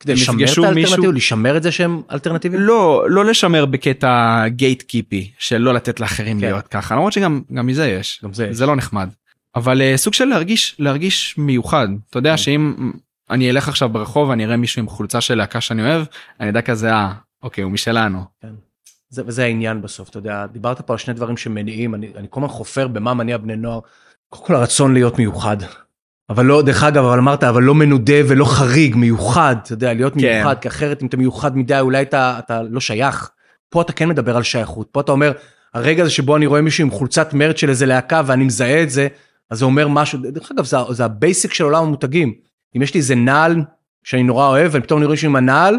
כדי 0.00 0.12
לשמר 0.12 0.34
את 0.34 0.40
יפגשו 0.40 0.70
מישהו 0.70 1.12
לשמר 1.12 1.56
את 1.56 1.62
זה 1.62 1.72
שהם 1.72 2.02
אלטרנטיביים? 2.10 2.62
לא 2.62 3.06
לא 3.08 3.24
לשמר 3.24 3.66
בקטע 3.66 4.44
גייט 4.48 4.82
קיפי 4.82 5.30
של 5.38 5.58
לא 5.58 5.74
לתת 5.74 6.00
לאחרים 6.00 6.40
כן. 6.40 6.46
להיות 6.46 6.68
ככה 6.68 6.94
למרות 6.94 7.12
שגם 7.12 7.42
גם 7.54 7.66
מזה 7.66 7.88
יש 7.88 8.20
גם 8.24 8.32
זה 8.32 8.46
יש. 8.46 8.56
זה 8.56 8.66
לא 8.66 8.76
נחמד 8.76 9.08
אבל 9.54 9.82
אה, 9.82 9.96
סוג 9.96 10.14
של 10.14 10.24
להרגיש 10.24 10.76
להרגיש 10.78 11.34
מיוחד 11.38 11.88
אתה 12.10 12.18
יודע 12.18 12.30
כן. 12.30 12.36
שאם 12.36 12.92
אני 13.30 13.50
אלך 13.50 13.68
עכשיו 13.68 13.88
ברחוב 13.88 14.28
ואני 14.28 14.44
אראה 14.44 14.56
מישהו 14.56 14.80
עם 14.80 14.88
חולצה 14.88 15.20
של 15.20 15.34
להקה 15.34 15.60
שאני 15.60 15.82
אוהב 15.82 16.06
אני 16.40 16.48
יודע 16.48 16.60
כזה 16.60 16.92
אה 16.92 17.12
אוקיי 17.42 17.64
הוא 17.64 17.72
משלנו 17.72 18.24
זה, 19.08 19.22
וזה 19.26 19.44
העניין 19.44 19.82
בסוף, 19.82 20.08
אתה 20.08 20.18
יודע, 20.18 20.46
דיברת 20.46 20.80
פה 20.80 20.92
על 20.92 20.98
שני 20.98 21.14
דברים 21.14 21.36
שמניעים, 21.36 21.94
אני, 21.94 22.10
אני 22.16 22.26
כל 22.30 22.40
הזמן 22.40 22.52
חופר 22.52 22.88
במה 22.88 23.14
מניע 23.14 23.36
בני 23.36 23.56
נוער. 23.56 23.80
קודם 24.28 24.46
כל 24.46 24.54
הרצון 24.54 24.92
להיות 24.92 25.18
מיוחד. 25.18 25.56
אבל 26.30 26.44
לא, 26.44 26.62
דרך 26.62 26.82
אגב, 26.82 27.04
אבל 27.04 27.18
אמרת, 27.18 27.44
אבל 27.44 27.62
לא 27.62 27.74
מנודה 27.74 28.14
ולא 28.28 28.44
חריג, 28.44 28.96
מיוחד, 28.96 29.56
אתה 29.62 29.72
יודע, 29.72 29.94
להיות 29.94 30.14
כן. 30.14 30.20
מיוחד, 30.20 30.58
כי 30.60 30.68
אחרת 30.68 31.02
אם 31.02 31.06
אתה 31.06 31.16
מיוחד 31.16 31.56
מדי, 31.56 31.80
אולי 31.80 32.02
אתה, 32.02 32.38
אתה 32.38 32.62
לא 32.62 32.80
שייך. 32.80 33.30
פה 33.70 33.82
אתה 33.82 33.92
כן 33.92 34.08
מדבר 34.08 34.36
על 34.36 34.42
שייכות, 34.42 34.88
פה 34.92 35.00
אתה 35.00 35.12
אומר, 35.12 35.32
הרגע 35.74 36.02
הזה 36.02 36.10
שבו 36.10 36.36
אני 36.36 36.46
רואה 36.46 36.60
מישהו 36.60 36.84
עם 36.84 36.90
חולצת 36.90 37.34
merch 37.34 37.60
של 37.60 37.68
איזה 37.68 37.86
להקה 37.86 38.22
ואני 38.26 38.44
מזהה 38.44 38.82
את 38.82 38.90
זה, 38.90 39.08
אז 39.50 39.58
זה 39.58 39.64
אומר 39.64 39.88
משהו, 39.88 40.18
דרך 40.18 40.52
אגב, 40.52 40.64
זה, 40.64 40.76
זה 40.90 41.04
ה 41.04 41.12
basic 41.12 41.54
של 41.54 41.64
עולם 41.64 41.84
המותגים. 41.84 42.34
אם 42.76 42.82
יש 42.82 42.94
לי 42.94 43.00
איזה 43.00 43.14
נעל 43.14 43.62
שאני 44.04 44.22
נורא 44.22 44.46
אוהב, 44.46 44.70
ופתאום 44.74 44.98
אני 44.98 45.04
רואה 45.04 45.12
מישהו 45.12 45.28
עם 45.28 45.36
הנעל, 45.36 45.78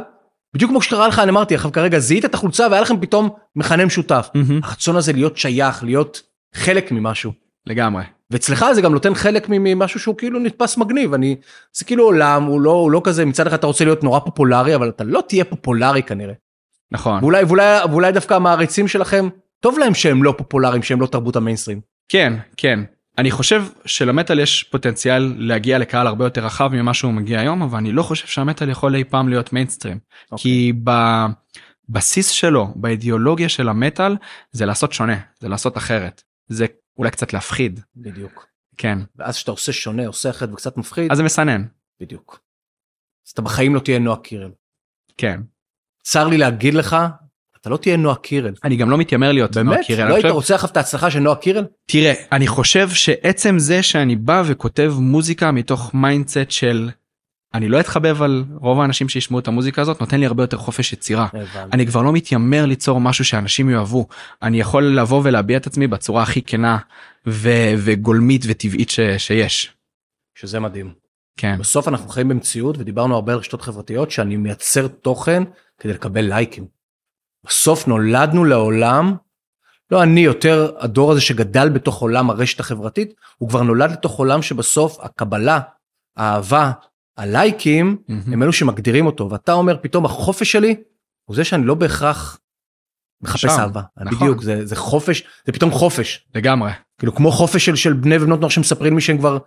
בדיוק 0.54 0.72
כמו 0.72 0.82
שקרה 0.82 1.08
לך, 1.08 1.20
אני 1.20 1.30
אמרתי, 1.30 1.56
עכשיו 1.56 1.72
כרגע 1.72 2.00
זיהית 2.00 2.26
את 2.26 2.34
החולצה 2.34 2.68
והיה 2.72 2.82
לכם 2.82 3.00
פתאום 3.02 3.30
מכנה 3.56 3.86
משותף. 3.86 4.30
הרצון 4.64 4.96
הזה 4.96 5.14
להיות 5.14 5.38
שייך, 5.38 5.84
להיות 5.84 6.22
חלק 6.56 6.92
ממשהו. 6.92 7.32
לגמרי 7.66 8.04
ואצלך 8.32 8.66
זה 8.74 8.82
גם 8.82 8.94
נותן 8.94 9.14
חלק 9.14 9.46
ממשהו 9.50 10.00
שהוא 10.00 10.16
כאילו 10.18 10.40
נתפס 10.40 10.78
מגניב. 10.78 11.14
אני, 11.14 11.36
זה 11.74 11.86
כאילו 11.86 12.04
עולם, 12.04 12.44
הוא 12.44 12.62
לא, 12.62 12.72
הוא 12.72 12.92
לא 12.92 13.02
כזה, 13.04 13.26
מצד 13.26 13.48
אחד 13.48 13.58
אתה 13.58 13.68
רוצה 13.68 13.86
להיות 13.86 14.04
נורא 14.04 14.20
פופולרי, 14.20 14.76
אבל 14.76 14.90
אתה 14.90 15.04
לא 15.04 15.24
תהיה 15.28 15.46
פופולרי 15.46 16.04
כנראה. 16.04 16.34
נכון 16.92 17.24
ואולי, 17.24 17.44
ואולי, 17.44 17.64
ואולי 17.90 18.12
דווקא 18.12 18.34
המעריצים 18.34 18.88
שלכם, 18.88 19.30
טוב 19.60 19.80
להם 19.80 19.94
שהם 19.94 20.24
לא 20.24 20.34
פופולריים, 20.38 20.84
שהם 20.84 21.02
לא 21.02 21.08
תרבות 21.08 21.36
המיינסטרים. 21.36 21.82
כן 22.10 22.34
כן 22.58 22.80
אני 23.18 23.32
חושב 23.32 23.64
שלמטאל 23.86 24.40
יש 24.40 24.64
פוטנציאל 24.64 25.36
להגיע 25.38 25.78
לקהל 25.78 26.08
הרבה 26.08 26.26
יותר 26.26 26.46
רחב 26.46 26.70
ממה 26.74 26.94
שהוא 26.94 27.14
מגיע 27.14 27.40
היום 27.40 27.62
אבל 27.62 27.78
אני 27.78 27.92
לא 27.92 28.04
חושב 28.04 28.28
שהמטאל 28.28 28.70
יכול 28.70 28.96
אי 28.96 29.04
פעם 29.04 29.30
להיות 29.30 29.54
מיינסטרים 29.54 30.00
אוקיי. 30.32 30.44
כי 30.44 30.74
בבסיס 31.90 32.30
שלו 32.30 32.68
באידיאולוגיה 32.76 33.50
של 33.50 33.70
המטאל 33.70 34.16
זה 34.52 34.66
לעשות 34.66 34.94
שונה 34.94 35.18
זה 35.40 35.50
לעשות 35.50 35.78
אחרת 35.78 36.24
זה 36.48 36.66
אולי 36.98 37.12
קצת 37.12 37.34
להפחיד 37.34 37.80
בדיוק. 37.96 38.48
כן 38.78 39.00
ואז 39.16 39.36
כשאתה 39.36 39.52
עושה 39.52 39.72
שונה, 39.74 40.08
עושה 40.08 40.30
אחרת 40.30 40.50
וקצת 40.54 40.78
מפחיד, 40.78 41.12
אז 41.12 41.18
זה 41.18 41.24
מסנן 41.24 41.66
בדיוק. 42.00 42.40
אז 43.28 43.32
אתה 43.32 43.42
בחיים 43.42 43.76
לא 43.76 43.80
תהיה 43.80 44.00
נועה 44.00 44.18
קירל. 44.18 44.52
כן 45.18 45.42
צר 46.04 46.28
לי 46.28 46.38
להגיד 46.38 46.74
לך, 46.74 46.96
אתה 47.62 47.70
לא 47.70 47.78
תהיה 47.78 47.98
נועה 47.98 48.16
קירל. 48.16 48.54
אני 48.64 48.76
גם 48.76 48.90
לא 48.90 48.98
מתיימר 48.98 49.32
להיות 49.32 49.58
נועה 49.58 49.76
באמת? 49.76 49.86
קירל, 49.88 50.02
אני 50.02 50.10
לא 50.10 50.16
היית 50.16 50.26
חושב- 50.26 50.36
רוצה 50.36 50.56
עכשיו 50.56 50.70
את 50.70 50.78
ההצלחה 50.78 51.12
של 51.12 51.20
נועה 51.20 51.36
קירל? 51.36 51.66
תראה 51.86 52.14
אני 52.32 52.48
חושב 52.48 52.90
שעצם 52.90 53.60
זה 53.60 53.84
שאני 53.84 54.16
בא 54.16 54.44
וכותב 54.48 54.94
מוזיקה 55.00 55.52
מתוך 55.52 55.94
mindset 55.94 56.52
של 56.52 56.90
אני 57.54 57.68
לא 57.70 57.80
אתחבב 57.80 58.22
על 58.22 58.44
רוב 58.56 58.80
האנשים 58.82 59.10
שישמעו 59.10 59.40
את 59.40 59.48
המוזיקה 59.48 59.82
הזאת 59.82 60.02
נותן 60.02 60.20
לי 60.20 60.26
הרבה 60.26 60.44
יותר 60.44 60.58
חופש 60.58 60.94
יצירה. 60.94 61.28
הבנתי. 61.34 61.70
אני 61.74 61.88
כבר 61.88 62.02
לא 62.02 62.14
מתיימר 62.14 62.66
ליצור 62.66 63.02
משהו 63.02 63.26
שאנשים 63.26 63.70
יאהבו 63.70 64.08
אני 64.42 64.60
יכול 64.60 64.84
לבוא 65.00 65.22
ולהביע 65.24 65.58
את 65.58 65.68
עצמי 65.68 65.88
בצורה 65.88 66.24
הכי 66.24 66.42
כנה 66.42 66.78
ו- 67.28 67.74
וגולמית 67.78 68.42
וטבעית 68.48 68.90
ש- 68.90 69.00
שיש. 69.18 69.74
שזה 70.36 70.60
מדהים. 70.60 70.94
כן 71.38 71.58
בסוף 71.60 71.88
אנחנו 71.88 72.10
חיים 72.10 72.30
במציאות 72.30 72.78
ודיברנו 72.78 73.16
הרבה 73.16 73.34
על 73.34 73.40
רשתות 73.40 73.62
חברתיות 73.62 74.12
שאני 74.12 74.38
מייצר 74.38 74.88
תוכן 74.88 75.44
כדי 75.80 75.94
לקבל 75.94 76.22
לייקים. 76.22 76.68
בסוף 77.46 77.88
נולדנו 77.88 78.46
לעולם, 78.46 79.16
לא 79.92 80.04
אני 80.04 80.20
יותר 80.20 80.72
הדור 80.80 81.12
הזה 81.12 81.22
שגדל 81.22 81.70
בתוך 81.70 82.02
עולם 82.02 82.30
הרשת 82.30 82.60
החברתית, 82.60 83.14
הוא 83.38 83.50
כבר 83.50 83.64
נולד 83.64 83.92
לתוך 83.92 84.18
עולם 84.20 84.42
שבסוף 84.42 84.98
הקבלה, 85.02 85.60
האהבה, 86.18 86.72
הלייקים. 87.18 87.98
הם 88.34 88.44
אלו 88.44 88.54
שמגדירים 88.54 89.06
אותו 89.06 89.30
ואתה 89.32 89.54
אומר 89.54 89.78
פתאום 89.82 90.06
החופש 90.06 90.52
שלי 90.52 90.76
הוא 91.26 91.36
זה 91.36 91.44
שאני 91.44 91.66
לא 91.66 91.76
בהכרח 91.76 92.40
מחפש 93.22 93.42
שם, 93.42 93.60
אהבה. 93.60 93.82
נכון. 93.98 94.18
בדיוק 94.18 94.42
זה, 94.42 94.66
זה 94.66 94.76
חופש 94.76 95.24
זה 95.46 95.52
פתאום 95.52 95.72
חופש 95.72 96.28
לגמרי 96.36 96.72
כאילו 97.00 97.16
כמו 97.16 97.32
חופש 97.32 97.66
של, 97.66 97.76
של 97.76 97.94
בני 97.94 98.18
ובנות 98.18 98.40
נוער 98.40 98.50
שמספרים 98.50 98.96
לי 98.96 99.02
שהם 99.02 99.18
כבר 99.18 99.38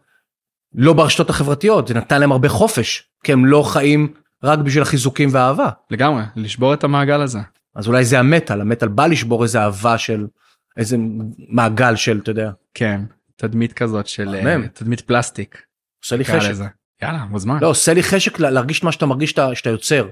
לא 0.75 0.93
ברשתות 0.93 1.31
החברתיות 1.31 1.89
זה 1.89 1.95
נתן 1.95 2.21
להם 2.21 2.33
הרבה 2.33 2.49
חופש 2.49 3.11
כי 3.25 3.33
הם 3.33 3.47
לא 3.47 3.63
חיים 3.63 4.15
רק 4.43 4.59
בשביל 4.59 4.83
החיזוקים 4.83 5.29
והאהבה 5.33 5.71
לגמרי 5.91 6.23
לשבור 6.37 6.75
את 6.75 6.85
המעגל 6.85 7.21
הזה. 7.21 7.39
אז 7.75 7.89
אולי 7.89 8.05
זה 8.05 8.19
המטאל 8.19 8.61
המטאל 8.61 8.89
בא 8.89 9.07
לשבור 9.07 9.43
איזה 9.43 9.61
אהבה 9.61 9.99
של 9.99 10.27
איזה 10.77 10.97
מעגל 11.49 11.97
של 11.97 12.21
אתה 12.23 12.31
יודע 12.31 12.51
כן 12.75 13.01
תדמית 13.37 13.73
כזאת 13.73 14.07
של 14.07 14.35
אה. 14.35 14.69
תדמית 14.75 15.01
פלסטיק. 15.01 15.63
עושה 16.05 16.17
לי 16.17 16.25
חשק. 16.25 16.80
יאללה 17.03 17.25
מוזמן. 17.31 17.59
לא 17.61 17.67
עושה 17.69 17.95
לי 17.95 18.03
חשק 18.03 18.41
לה- 18.41 18.51
להרגיש 18.51 18.79
את 18.79 18.85
מה 18.85 18.93
שאתה 18.93 19.07
מרגיש 19.07 19.31
שאתה, 19.31 19.55
שאתה 19.55 19.71
יוצר. 19.71 20.09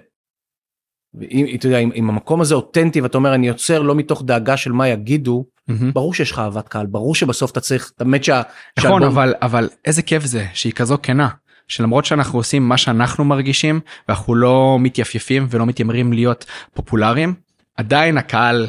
ואם 1.14 1.46
אתה 1.54 1.66
יודע 1.66 1.78
אם, 1.78 1.90
אם 1.94 2.08
המקום 2.10 2.40
הזה 2.40 2.54
אותנטי 2.54 3.00
ואתה 3.00 3.18
אומר 3.18 3.34
אני 3.34 3.48
יוצר 3.48 3.82
לא 3.82 3.94
מתוך 3.94 4.22
דאגה 4.24 4.56
של 4.56 4.72
מה 4.72 4.88
יגידו 4.88 5.44
מהמם. 5.68 5.92
ברור 5.92 6.14
שיש 6.14 6.30
לך 6.30 6.38
אהבת 6.38 6.68
קהל 6.68 6.86
ברור 6.86 7.14
שבסוף 7.14 7.50
אתה 7.50 7.60
צריך 7.60 7.92
את 7.96 8.00
האמת 8.00 8.24
שה... 8.24 8.42
נכון 8.78 8.90
שהאלבום- 9.02 9.02
אבל 9.18 9.34
אבל 9.42 9.68
איזה 9.84 10.02
כיף 10.02 10.24
זה 10.24 10.46
שהיא 10.54 10.72
כזו 10.72 10.96
כנה 11.02 11.28
שלמרות 11.68 12.04
שאנחנו 12.04 12.38
עושים 12.38 12.68
מה 12.68 12.76
שאנחנו 12.76 13.24
מרגישים 13.24 13.80
ואנחנו 14.08 14.34
לא 14.34 14.76
מתייפייפים 14.80 15.46
ולא 15.50 15.66
מתיימרים 15.66 16.12
להיות 16.12 16.44
פופולריים 16.74 17.34
עדיין 17.76 18.18
הקהל 18.18 18.66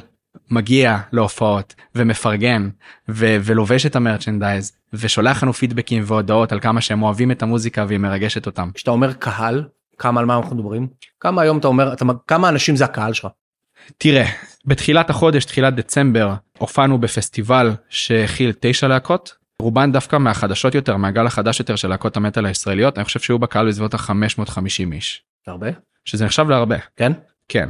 מגיע 0.51 0.97
להופעות 1.11 1.75
ומפרגן 1.95 2.69
ו- 3.09 3.37
ולובש 3.41 3.85
את 3.85 3.95
המרצ'נדייז 3.95 4.71
ושולח 4.93 5.43
לנו 5.43 5.53
פידבקים 5.53 6.03
והודעות 6.05 6.51
על 6.51 6.59
כמה 6.59 6.81
שהם 6.81 7.03
אוהבים 7.03 7.31
את 7.31 7.43
המוזיקה 7.43 7.85
והיא 7.87 7.99
מרגשת 7.99 8.45
אותם. 8.45 8.69
כשאתה 8.73 8.91
אומר 8.91 9.13
קהל 9.13 9.67
כמה 9.97 10.19
על 10.19 10.25
מה 10.25 10.37
אנחנו 10.37 10.55
מדברים 10.55 10.87
כמה 11.19 11.41
היום 11.41 11.57
אתה 11.57 11.67
אומר 11.67 11.93
אתה, 11.93 12.05
כמה 12.27 12.49
אנשים 12.49 12.75
זה 12.75 12.85
הקהל 12.85 13.13
שלך. 13.13 13.27
תראה 13.97 14.25
בתחילת 14.65 15.09
החודש 15.09 15.45
תחילת 15.45 15.75
דצמבר 15.75 16.33
הופענו 16.57 16.97
בפסטיבל 16.97 17.71
שהכיל 17.89 18.53
תשע 18.59 18.87
להקות 18.87 19.35
רובן 19.61 19.91
דווקא 19.91 20.15
מהחדשות 20.17 20.75
יותר 20.75 20.97
מהגל 20.97 21.27
החדש 21.27 21.59
יותר 21.59 21.75
של 21.75 21.87
להקות 21.87 22.17
המטאל 22.17 22.45
הישראליות 22.45 22.97
אני 22.97 23.05
חושב 23.05 23.19
שהיו 23.19 23.39
בקהל 23.39 23.67
בסביבות 23.67 23.93
ה-550 23.93 24.93
איש 24.93 25.23
הרבה 25.47 25.67
שזה 26.05 26.25
נחשב 26.25 26.49
להרבה 26.49 26.77
כן 26.95 27.11
כן. 27.49 27.69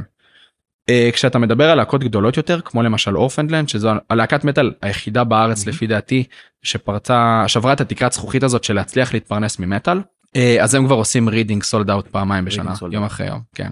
אה, 0.90 1.12
כשאתה 1.12 1.38
מדבר 1.38 1.70
על 1.70 1.78
להקות 1.78 2.04
גדולות 2.04 2.36
יותר 2.36 2.60
כמו 2.60 2.82
למשל 2.82 3.16
Orphaned 3.16 3.51
Land 3.51 3.68
שזו 3.68 3.90
הלהקת 4.10 4.44
מטאל 4.44 4.72
היחידה 4.82 5.24
בארץ. 5.24 5.66
לפי 5.66 5.86
דעתי 5.86 6.24
שפרצה 6.62 7.44
שברה 7.46 7.72
את 7.72 7.80
התקרת 7.80 8.12
זכוכית 8.12 8.42
הזאת 8.42 8.64
של 8.64 8.74
להצליח 8.74 9.14
להתפרנס 9.14 9.58
ממטאל 9.58 9.98
אה, 9.98 10.38
אז 10.60 10.74
הם 10.74 10.86
כבר 10.86 10.94
עושים 10.94 11.28
רידינג 11.28 11.62
sold 11.62 11.90
out 11.90 12.08
פעמיים 12.08 12.44
בשנה 12.44 12.74
יום. 12.92 13.04
אחרי 13.04 13.26
יום 13.26 13.40
כן 13.54 13.70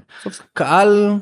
קהל 0.53 1.19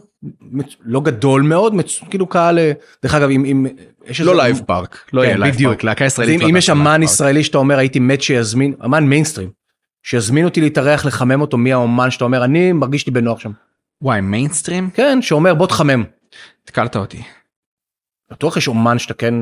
לא 0.85 1.01
גדול 1.01 1.43
מאוד. 1.43 1.75
כאילו 2.11 2.27
קהל 2.27 2.59
אה, 2.59 2.73
דרך 3.03 3.15
אגב 3.15 3.29
אם, 3.29 3.67
יש 4.07 4.21
לא 4.21 4.37
Live 4.37 4.63
Park 4.67 4.99
לא 5.13 5.21
כן, 5.21 5.27
יהיה 5.27 5.37
Live 5.37 5.63
Park 5.63 5.85
להקה 5.85 6.05
ישראלית 6.05 6.43
אם, 6.43 6.55
לא 6.55 6.59
יש 6.59 6.71
אמן. 6.71 7.03
ישראלי 7.03 7.45
שאתה 7.45 7.59
אומר 7.59 7.79
הייתי 7.79 7.99
מת 7.99 8.23
שיזמין 8.23 8.75
אמן 8.85 9.05
מיינסטרים 9.05 9.51
שיזמין 10.03 10.45
אותי 10.45 10.61
להתארח 10.61 11.07
לחמם 11.07 11.41
אותו 11.41 11.59
מי 11.59 11.73
האומן 11.73 12.11
שאתה 12.11 12.25
אומר 12.25 12.45
אני 12.45 12.73
מרגיש 12.73 13.07
לי 13.07 13.13
בנוח 13.13 13.41
שם 13.41 13.51
וואי 14.03 14.21
מיינסטרים? 14.21 14.91
כן 14.91 15.19
שאומר 15.23 15.55
בוא 15.55 15.67
תחמם. 15.67 16.05
התקלת 16.65 16.97
אותי. 16.97 17.23
בטוח 18.31 18.57
יש 18.57 18.69
אומן 18.69 18.99
שאתה 18.99 19.15
כן 19.15 19.35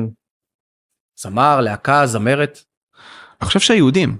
זמר 1.19 1.61
להקה 1.61 2.05
זמרת? 2.07 2.59
אני 3.41 3.47
חושב 3.47 3.59
שהיהודים. 3.59 4.17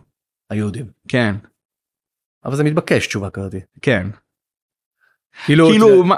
היהודים. 0.49 0.85
כן. 1.07 1.35
אבל 2.45 2.55
זה 2.55 2.63
מתבקש 2.63 3.07
תשובה 3.07 3.29
כזאתי. 3.29 3.59
כן. 3.81 4.07
כאילו 5.45 5.67
כאילו 5.69 6.03
מה- 6.03 6.15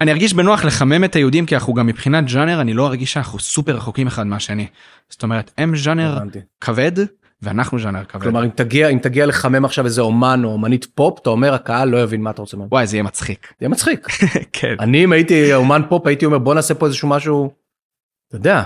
אני 0.00 0.12
ארגיש 0.12 0.34
בנוח 0.34 0.64
לחמם 0.64 1.04
את 1.04 1.14
היהודים 1.16 1.46
כי 1.46 1.54
אנחנו 1.54 1.74
גם 1.74 1.86
מבחינת 1.86 2.24
ז'אנר 2.24 2.60
אני 2.60 2.74
לא 2.74 2.86
ארגיש 2.86 3.12
שאנחנו 3.12 3.38
סופר 3.38 3.76
רחוקים 3.76 4.06
אחד 4.06 4.26
מהשני. 4.26 4.66
זאת 5.08 5.22
אומרת 5.22 5.50
הם 5.58 5.76
ז'אנר. 5.76 6.18
כבד 6.60 6.92
ואנחנו 7.42 7.78
ז'אנר 7.78 8.04
כבד. 8.04 8.22
כלומר 8.22 8.44
אם 8.44 8.50
תגיע 8.50 8.88
אם 8.88 8.98
תגיע 8.98 9.26
לחמם 9.26 9.64
עכשיו 9.64 9.84
איזה 9.84 10.00
אומן 10.00 10.40
או 10.44 10.52
אומנית 10.52 10.84
פופ 10.94 11.18
אתה 11.22 11.30
אומר 11.30 11.54
הקהל 11.54 11.88
לא 11.88 12.02
יבין 12.02 12.22
מה 12.22 12.30
אתה 12.30 12.40
רוצה. 12.40 12.56
וואי 12.56 12.86
זה 12.86 12.96
יהיה 12.96 13.02
מצחיק. 13.02 13.46
זה 13.46 13.54
יהיה 13.60 13.68
מצחיק. 13.68 14.06
כן. 14.52 14.74
אני 14.80 15.04
אם 15.04 15.12
הייתי 15.12 15.54
אומן 15.54 15.82
פופ 15.88 16.06
הייתי 16.06 16.26
אומר 16.26 16.38
בוא 16.38 16.54
נעשה 16.54 16.74
פה 16.74 16.86
איזשהו 16.86 17.08
משהו. 17.08 17.50
אתה 18.28 18.36
יודע. 18.36 18.62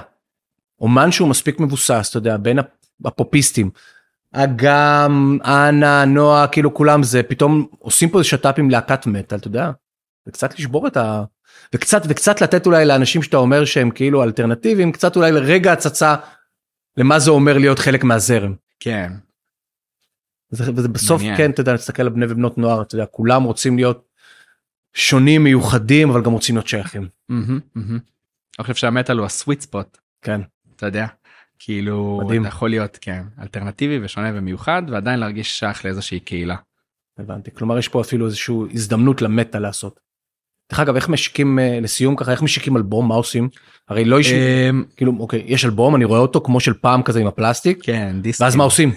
אומן 0.81 1.13
שהוא 1.13 1.29
מספיק 1.29 1.61
מבוסס 1.61 2.09
אתה 2.11 2.19
יודע 2.19 2.37
בין 2.37 2.59
הפופיסטים. 3.05 3.71
אגם 4.33 5.39
אנה 5.45 6.05
נועה 6.05 6.47
כאילו 6.47 6.75
כולם 6.75 7.03
זה 7.03 7.23
פתאום 7.23 7.67
עושים 7.79 8.09
פה 8.09 8.19
איזה 8.19 8.29
שת"פ 8.29 8.55
עם 8.59 8.71
להקת 8.71 9.07
מטאל 9.07 9.39
אתה 9.39 9.47
יודע. 9.49 9.71
וקצת 10.29 10.59
לשבור 10.59 10.87
את 10.87 10.97
ה... 10.97 11.25
וקצת 11.75 12.03
וקצת 12.09 12.41
לתת 12.41 12.67
אולי 12.67 12.85
לאנשים 12.85 13.23
שאתה 13.23 13.37
אומר 13.37 13.65
שהם 13.65 13.91
כאילו 13.91 14.23
אלטרנטיביים 14.23 14.93
קצת 14.93 15.17
אולי 15.17 15.33
לרגע 15.33 15.73
הצצה. 15.73 16.15
למה 16.97 17.19
זה 17.19 17.31
אומר 17.31 17.59
להיות 17.59 17.79
חלק 17.79 18.05
מהזרם. 18.05 18.55
כן. 18.81 19.13
וזה, 20.53 20.73
וזה 20.77 20.89
בסוף 20.89 21.21
מעניין. 21.21 21.37
כן, 21.37 21.51
אתה 21.51 21.61
יודע, 21.61 21.77
תסתכל 21.77 22.03
על 22.03 22.09
בני 22.09 22.27
ובנות 22.29 22.59
נוער, 22.59 22.83
אתה 22.83 22.95
יודע, 22.95 23.07
כולם 23.07 23.43
רוצים 23.43 23.77
להיות 23.77 24.09
שונים, 24.95 25.45
מיוחדים, 25.45 26.11
אבל 26.11 26.23
גם 26.23 26.33
רוצים 26.33 26.55
להיות 26.55 26.69
שייכים. 26.69 27.09
מהמם, 27.29 27.61
מהמם. 27.75 27.99
אני 28.59 28.63
חושב 28.63 28.75
שהמטאל 28.75 29.19
הוא 29.19 29.27
הסוויט 29.27 29.61
ספוט, 29.61 29.99
כן, 30.23 30.41
אתה 30.77 30.87
יודע. 30.87 31.07
כאילו, 31.59 32.21
מדהים. 32.25 32.43
אתה 32.43 32.49
יכול 32.49 32.71
להיות, 32.71 32.99
כן, 33.01 33.25
אלטרנטיבי 33.41 34.05
ושונה 34.05 34.31
ומיוחד, 34.35 34.83
ועדיין 34.89 35.21
להרגיש 35.21 35.59
שייך 35.59 35.85
לאיזושהי 35.85 36.21
קהילה. 36.21 36.57
הבנתי. 37.19 37.51
כלומר, 37.55 37.79
יש 37.79 37.89
פה 37.89 38.01
אפילו 38.01 38.27
איזושהי 38.27 38.55
הזדמנות 38.73 39.23
למטה 39.23 39.59
לעשות. 39.59 40.01
דרך 40.71 40.81
אגב, 40.81 40.95
איך 40.95 41.09
משיקים, 41.09 41.59
אה, 41.59 41.79
לסיום 41.83 42.17
ככה, 42.17 42.33
איך 42.33 42.43
משיקים 42.43 42.77
אלבום, 42.77 43.09
מה 43.09 43.15
עושים? 43.15 43.49
הרי 43.89 44.05
לא 44.05 44.21
יש, 44.21 44.33
אמ, 44.33 44.85
כאילו, 44.97 45.13
אוקיי, 45.19 45.43
יש 45.47 45.65
אלבום, 45.65 45.97
אני 45.97 46.05
רואה 46.05 46.21
אותו 46.21 46.41
כמו 46.41 46.61
של 46.61 46.73
פעם 46.75 47.03
כזה 47.03 47.21
עם 47.21 47.27
הפלסטיק, 47.27 47.79
כן, 47.83 48.17
דיסקים. 48.21 48.45
ואז 48.45 48.57
מה 48.57 48.65
עושים? 48.65 48.93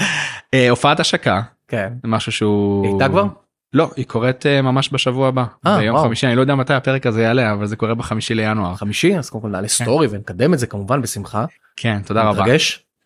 אה, 0.54 0.70
הופעת 0.70 1.00
השקה, 1.00 1.40
כן. 1.68 1.92
משהו 2.04 2.32
שהוא... 2.32 2.86
הייתה 2.86 3.08
כבר? 3.08 3.26
לא, 3.72 3.90
היא 3.96 4.04
קורית 4.06 4.46
אה, 4.46 4.62
ממש 4.62 4.92
בשבוע 4.92 5.28
הבא. 5.28 5.44
ביום. 5.64 5.98
חמישי, 5.98 6.26
אני 6.26 6.36
לא 6.36 6.40
יודע 6.40 6.54
מתי 6.54 6.74
הפרק 6.74 7.06
הזה 7.06 7.22
יעלה, 7.22 7.52
אבל 7.52 7.66
זה 7.66 7.76
קורה 7.76 7.94
בחמישי 7.94 8.34
לינואר. 8.34 8.74
חמישי, 8.74 9.18
אז 9.18 9.30
קודם 9.30 9.42
כל 9.42 9.48
נעלה 9.48 9.68
סטורי 9.68 10.06
ונקדם 10.10 10.54
את 10.54 10.58
זה 10.58 10.66
כמובן 10.66 11.02
בשמחה. 11.02 11.44
כן, 11.76 12.00
תודה 12.06 12.22
רבה. 12.22 12.44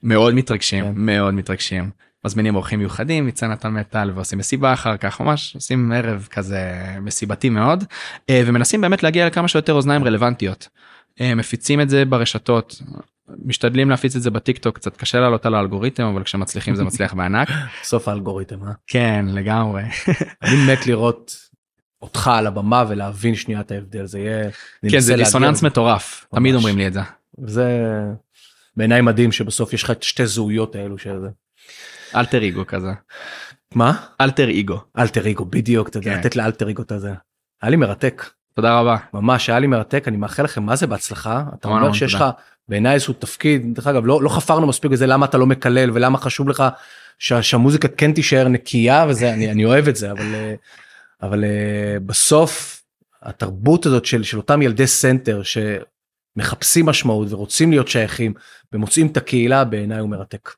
מאוד 0.02 0.34
מתרגשים, 0.34 0.84
כן. 0.84 0.92
מאוד 0.96 1.34
מתרגשים. 1.34 1.90
מזמינים 2.24 2.54
אורחים 2.54 2.78
מיוחדים 2.78 3.26
מצנת 3.26 3.64
המטאל 3.64 4.10
ועושים 4.10 4.38
מסיבה 4.38 4.72
אחר 4.72 4.96
כך 4.96 5.20
ממש 5.20 5.54
עושים 5.54 5.92
ערב 5.92 6.28
כזה 6.30 6.84
מסיבתי 7.00 7.48
מאוד 7.48 7.84
אה, 8.30 8.42
ומנסים 8.46 8.80
באמת 8.80 9.02
להגיע 9.02 9.26
לכמה 9.26 9.48
שיותר 9.48 9.72
אוזניים 9.72 10.04
רלוונטיות. 10.04 10.68
אה, 11.20 11.34
מפיצים 11.34 11.80
את 11.80 11.90
זה 11.90 12.04
ברשתות 12.04 12.82
משתדלים 13.44 13.90
להפיץ 13.90 14.16
את 14.16 14.22
זה 14.22 14.30
בטיק 14.30 14.58
טוק 14.58 14.76
קצת 14.76 14.96
קשה 14.96 15.20
לעלות 15.20 15.46
על 15.46 15.54
האלגוריתם 15.54 16.04
אבל 16.04 16.22
כשמצליחים 16.22 16.74
זה 16.74 16.84
מצליח 16.84 17.14
בענק 17.14 17.48
סוף 17.82 18.08
האלגוריתם, 18.08 18.64
אה? 18.64 18.72
כן 18.86 19.24
לגמרי 19.28 19.82
אני 20.42 20.72
מת 20.72 20.86
לראות 20.86 21.36
אותך 22.02 22.30
על 22.34 22.46
הבמה 22.46 22.84
ולהבין 22.88 23.34
שנייה 23.34 23.60
את 23.60 23.70
ההבדל, 23.70 24.06
זה 24.06 24.18
יהיה... 24.18 24.50
כן 24.90 25.00
זה 25.00 25.16
דיסוננס. 25.16 25.62
מטורף 25.62 26.26
תמיד. 26.34 26.54
אומרים 26.54 26.78
לי 26.78 26.86
את 26.86 26.92
זה. 26.92 27.00
וזה 27.38 27.92
בעיניי 28.76 29.00
מדהים 29.00 29.32
שבסוף 29.32 29.72
יש 29.72 29.82
לך 29.82 29.90
את 29.90 30.02
שתי 30.02 30.26
זהויות 30.26 30.74
האלו 30.74 30.98
שזה. 30.98 31.28
אלטר 32.16 32.42
איגו 32.42 32.66
כזה 32.66 32.90
מה? 33.74 33.92
אלטר 34.20 34.48
איגו 34.48 34.80
אלטר 34.98 35.30
אגו, 35.30 35.44
בדיוק, 35.44 35.88
אתה 35.88 35.98
יודע, 35.98 36.12
כן. 36.12 36.18
לתת 36.18 36.36
לאלטר 36.36 36.70
אגו 36.70 36.82
את 36.82 36.92
הזה. 36.92 37.12
היה 37.62 37.70
לי 37.70 37.76
מרתק, 37.76 38.30
תודה 38.54 38.80
רבה 38.80 38.96
ממש 39.14 39.48
היה 39.50 39.58
לי 39.58 39.66
מרתק, 39.66 40.04
אני 40.08 40.16
מאחל 40.16 40.42
לכם 40.42 40.62
מה 40.62 40.76
זה 40.76 40.86
בהצלחה. 40.86 41.44
אתה 41.58 41.68
אומר 41.68 41.92
שיש 41.92 42.14
לך. 42.14 42.24
בעיניי 42.68 42.94
איזשהו 42.94 43.14
תפקיד, 43.14 43.74
דרך 43.74 43.86
אגב, 43.86 44.06
לא 44.06 44.22
לא 44.22 44.28
חפרנו 44.28 44.66
מספיק 44.66 44.90
בזה 44.90 45.06
למה 45.06 45.26
אתה 45.26 45.38
לא 45.38 45.46
מקלל 45.46 45.90
ולמה 45.94 46.18
חשוב 46.18 46.48
לך 46.48 46.64
שה- 47.18 47.42
שהמוזיקה 47.42 47.88
כן 47.88 48.12
תישאר 48.12 48.48
נקייה 48.48 49.06
וזה, 49.08 49.32
אני 49.32 49.50
אני 49.50 49.64
אוהב 49.64 49.88
את 49.88 49.96
זה, 49.96 50.10
אבל 50.12 50.34
אה, 50.34 50.54
אבל 51.22 51.44
אה, 51.44 51.96
בסוף 52.06 52.82
התרבות 53.22 53.86
הזאת 53.86 54.04
של 54.04 54.22
של 54.22 54.36
אותם 54.36 54.62
ילדי 54.62 54.86
סנטר 54.86 55.42
שמחפשים 56.36 56.86
משמעות 56.86 57.32
ורוצים 57.32 57.70
להיות 57.70 57.88
שייכים 57.88 58.34
ומוצאים 58.72 59.06
את 59.06 59.16
הקהילה 59.16 59.64
בעיניי 59.64 59.98
הוא 59.98 60.08
מרתק. 60.08 60.50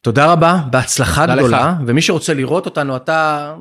תודה 0.00 0.32
רבה, 0.32 0.60
בהצלחה 0.70 1.20
תודה 1.20 1.36
גדולה, 1.36 1.74
ומי 1.86 2.02
שרוצה 2.02 2.34
לראות 2.34 2.66
אותנו 2.66 2.96
אתה. 2.96 3.54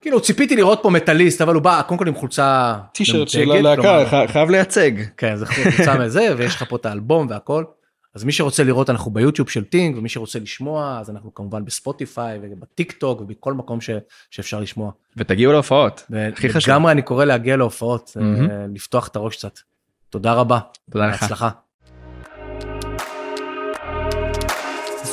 כאילו 0.00 0.20
ציפיתי 0.20 0.56
לראות 0.56 0.80
פה 0.82 0.90
מטאליסט 0.90 1.40
אבל 1.40 1.54
הוא 1.54 1.62
בא 1.62 1.82
קודם 1.82 1.98
כל 1.98 2.08
עם 2.08 2.14
חולצה 2.14 2.74
טישרט 2.92 3.28
של 3.28 3.50
הלהקה 3.52 4.26
חייב 4.26 4.50
לייצג. 4.50 4.90
כן 5.16 5.36
זה 5.36 5.46
חולצה 5.46 5.94
מזה 6.04 6.34
ויש 6.36 6.54
לך 6.54 6.64
פה 6.68 6.76
את 6.76 6.86
האלבום 6.86 7.26
והכל. 7.30 7.64
אז 8.14 8.24
מי 8.24 8.32
שרוצה 8.32 8.64
לראות 8.64 8.90
אנחנו 8.90 9.10
ביוטיוב 9.10 9.48
של 9.50 9.64
טינג 9.64 9.96
ומי 9.98 10.08
שרוצה 10.08 10.38
לשמוע 10.38 10.98
אז 11.00 11.10
אנחנו 11.10 11.34
כמובן 11.34 11.64
בספוטיפיי 11.64 12.38
ובטיק 12.42 12.92
טוק 12.92 13.20
ובכל 13.20 13.52
מקום 13.52 13.80
ש, 13.80 13.90
שאפשר 14.30 14.60
לשמוע. 14.60 14.90
ותגיעו 15.16 15.52
להופעות 15.52 16.06
ו- 16.10 16.28
הכי 16.32 16.48
חשוב. 16.48 16.70
לגמרי 16.70 16.92
אני 16.92 17.02
קורא 17.02 17.24
להגיע 17.24 17.56
להופעות. 17.56 18.16
אה, 18.20 18.66
לפתוח 18.74 19.08
את 19.08 19.16
הראש 19.16 19.36
קצת. 19.36 19.58
תודה 20.10 20.32
רבה. 20.32 20.58
תודה 20.90 21.06
לך. 21.06 21.22
בהצלחה. 21.22 21.50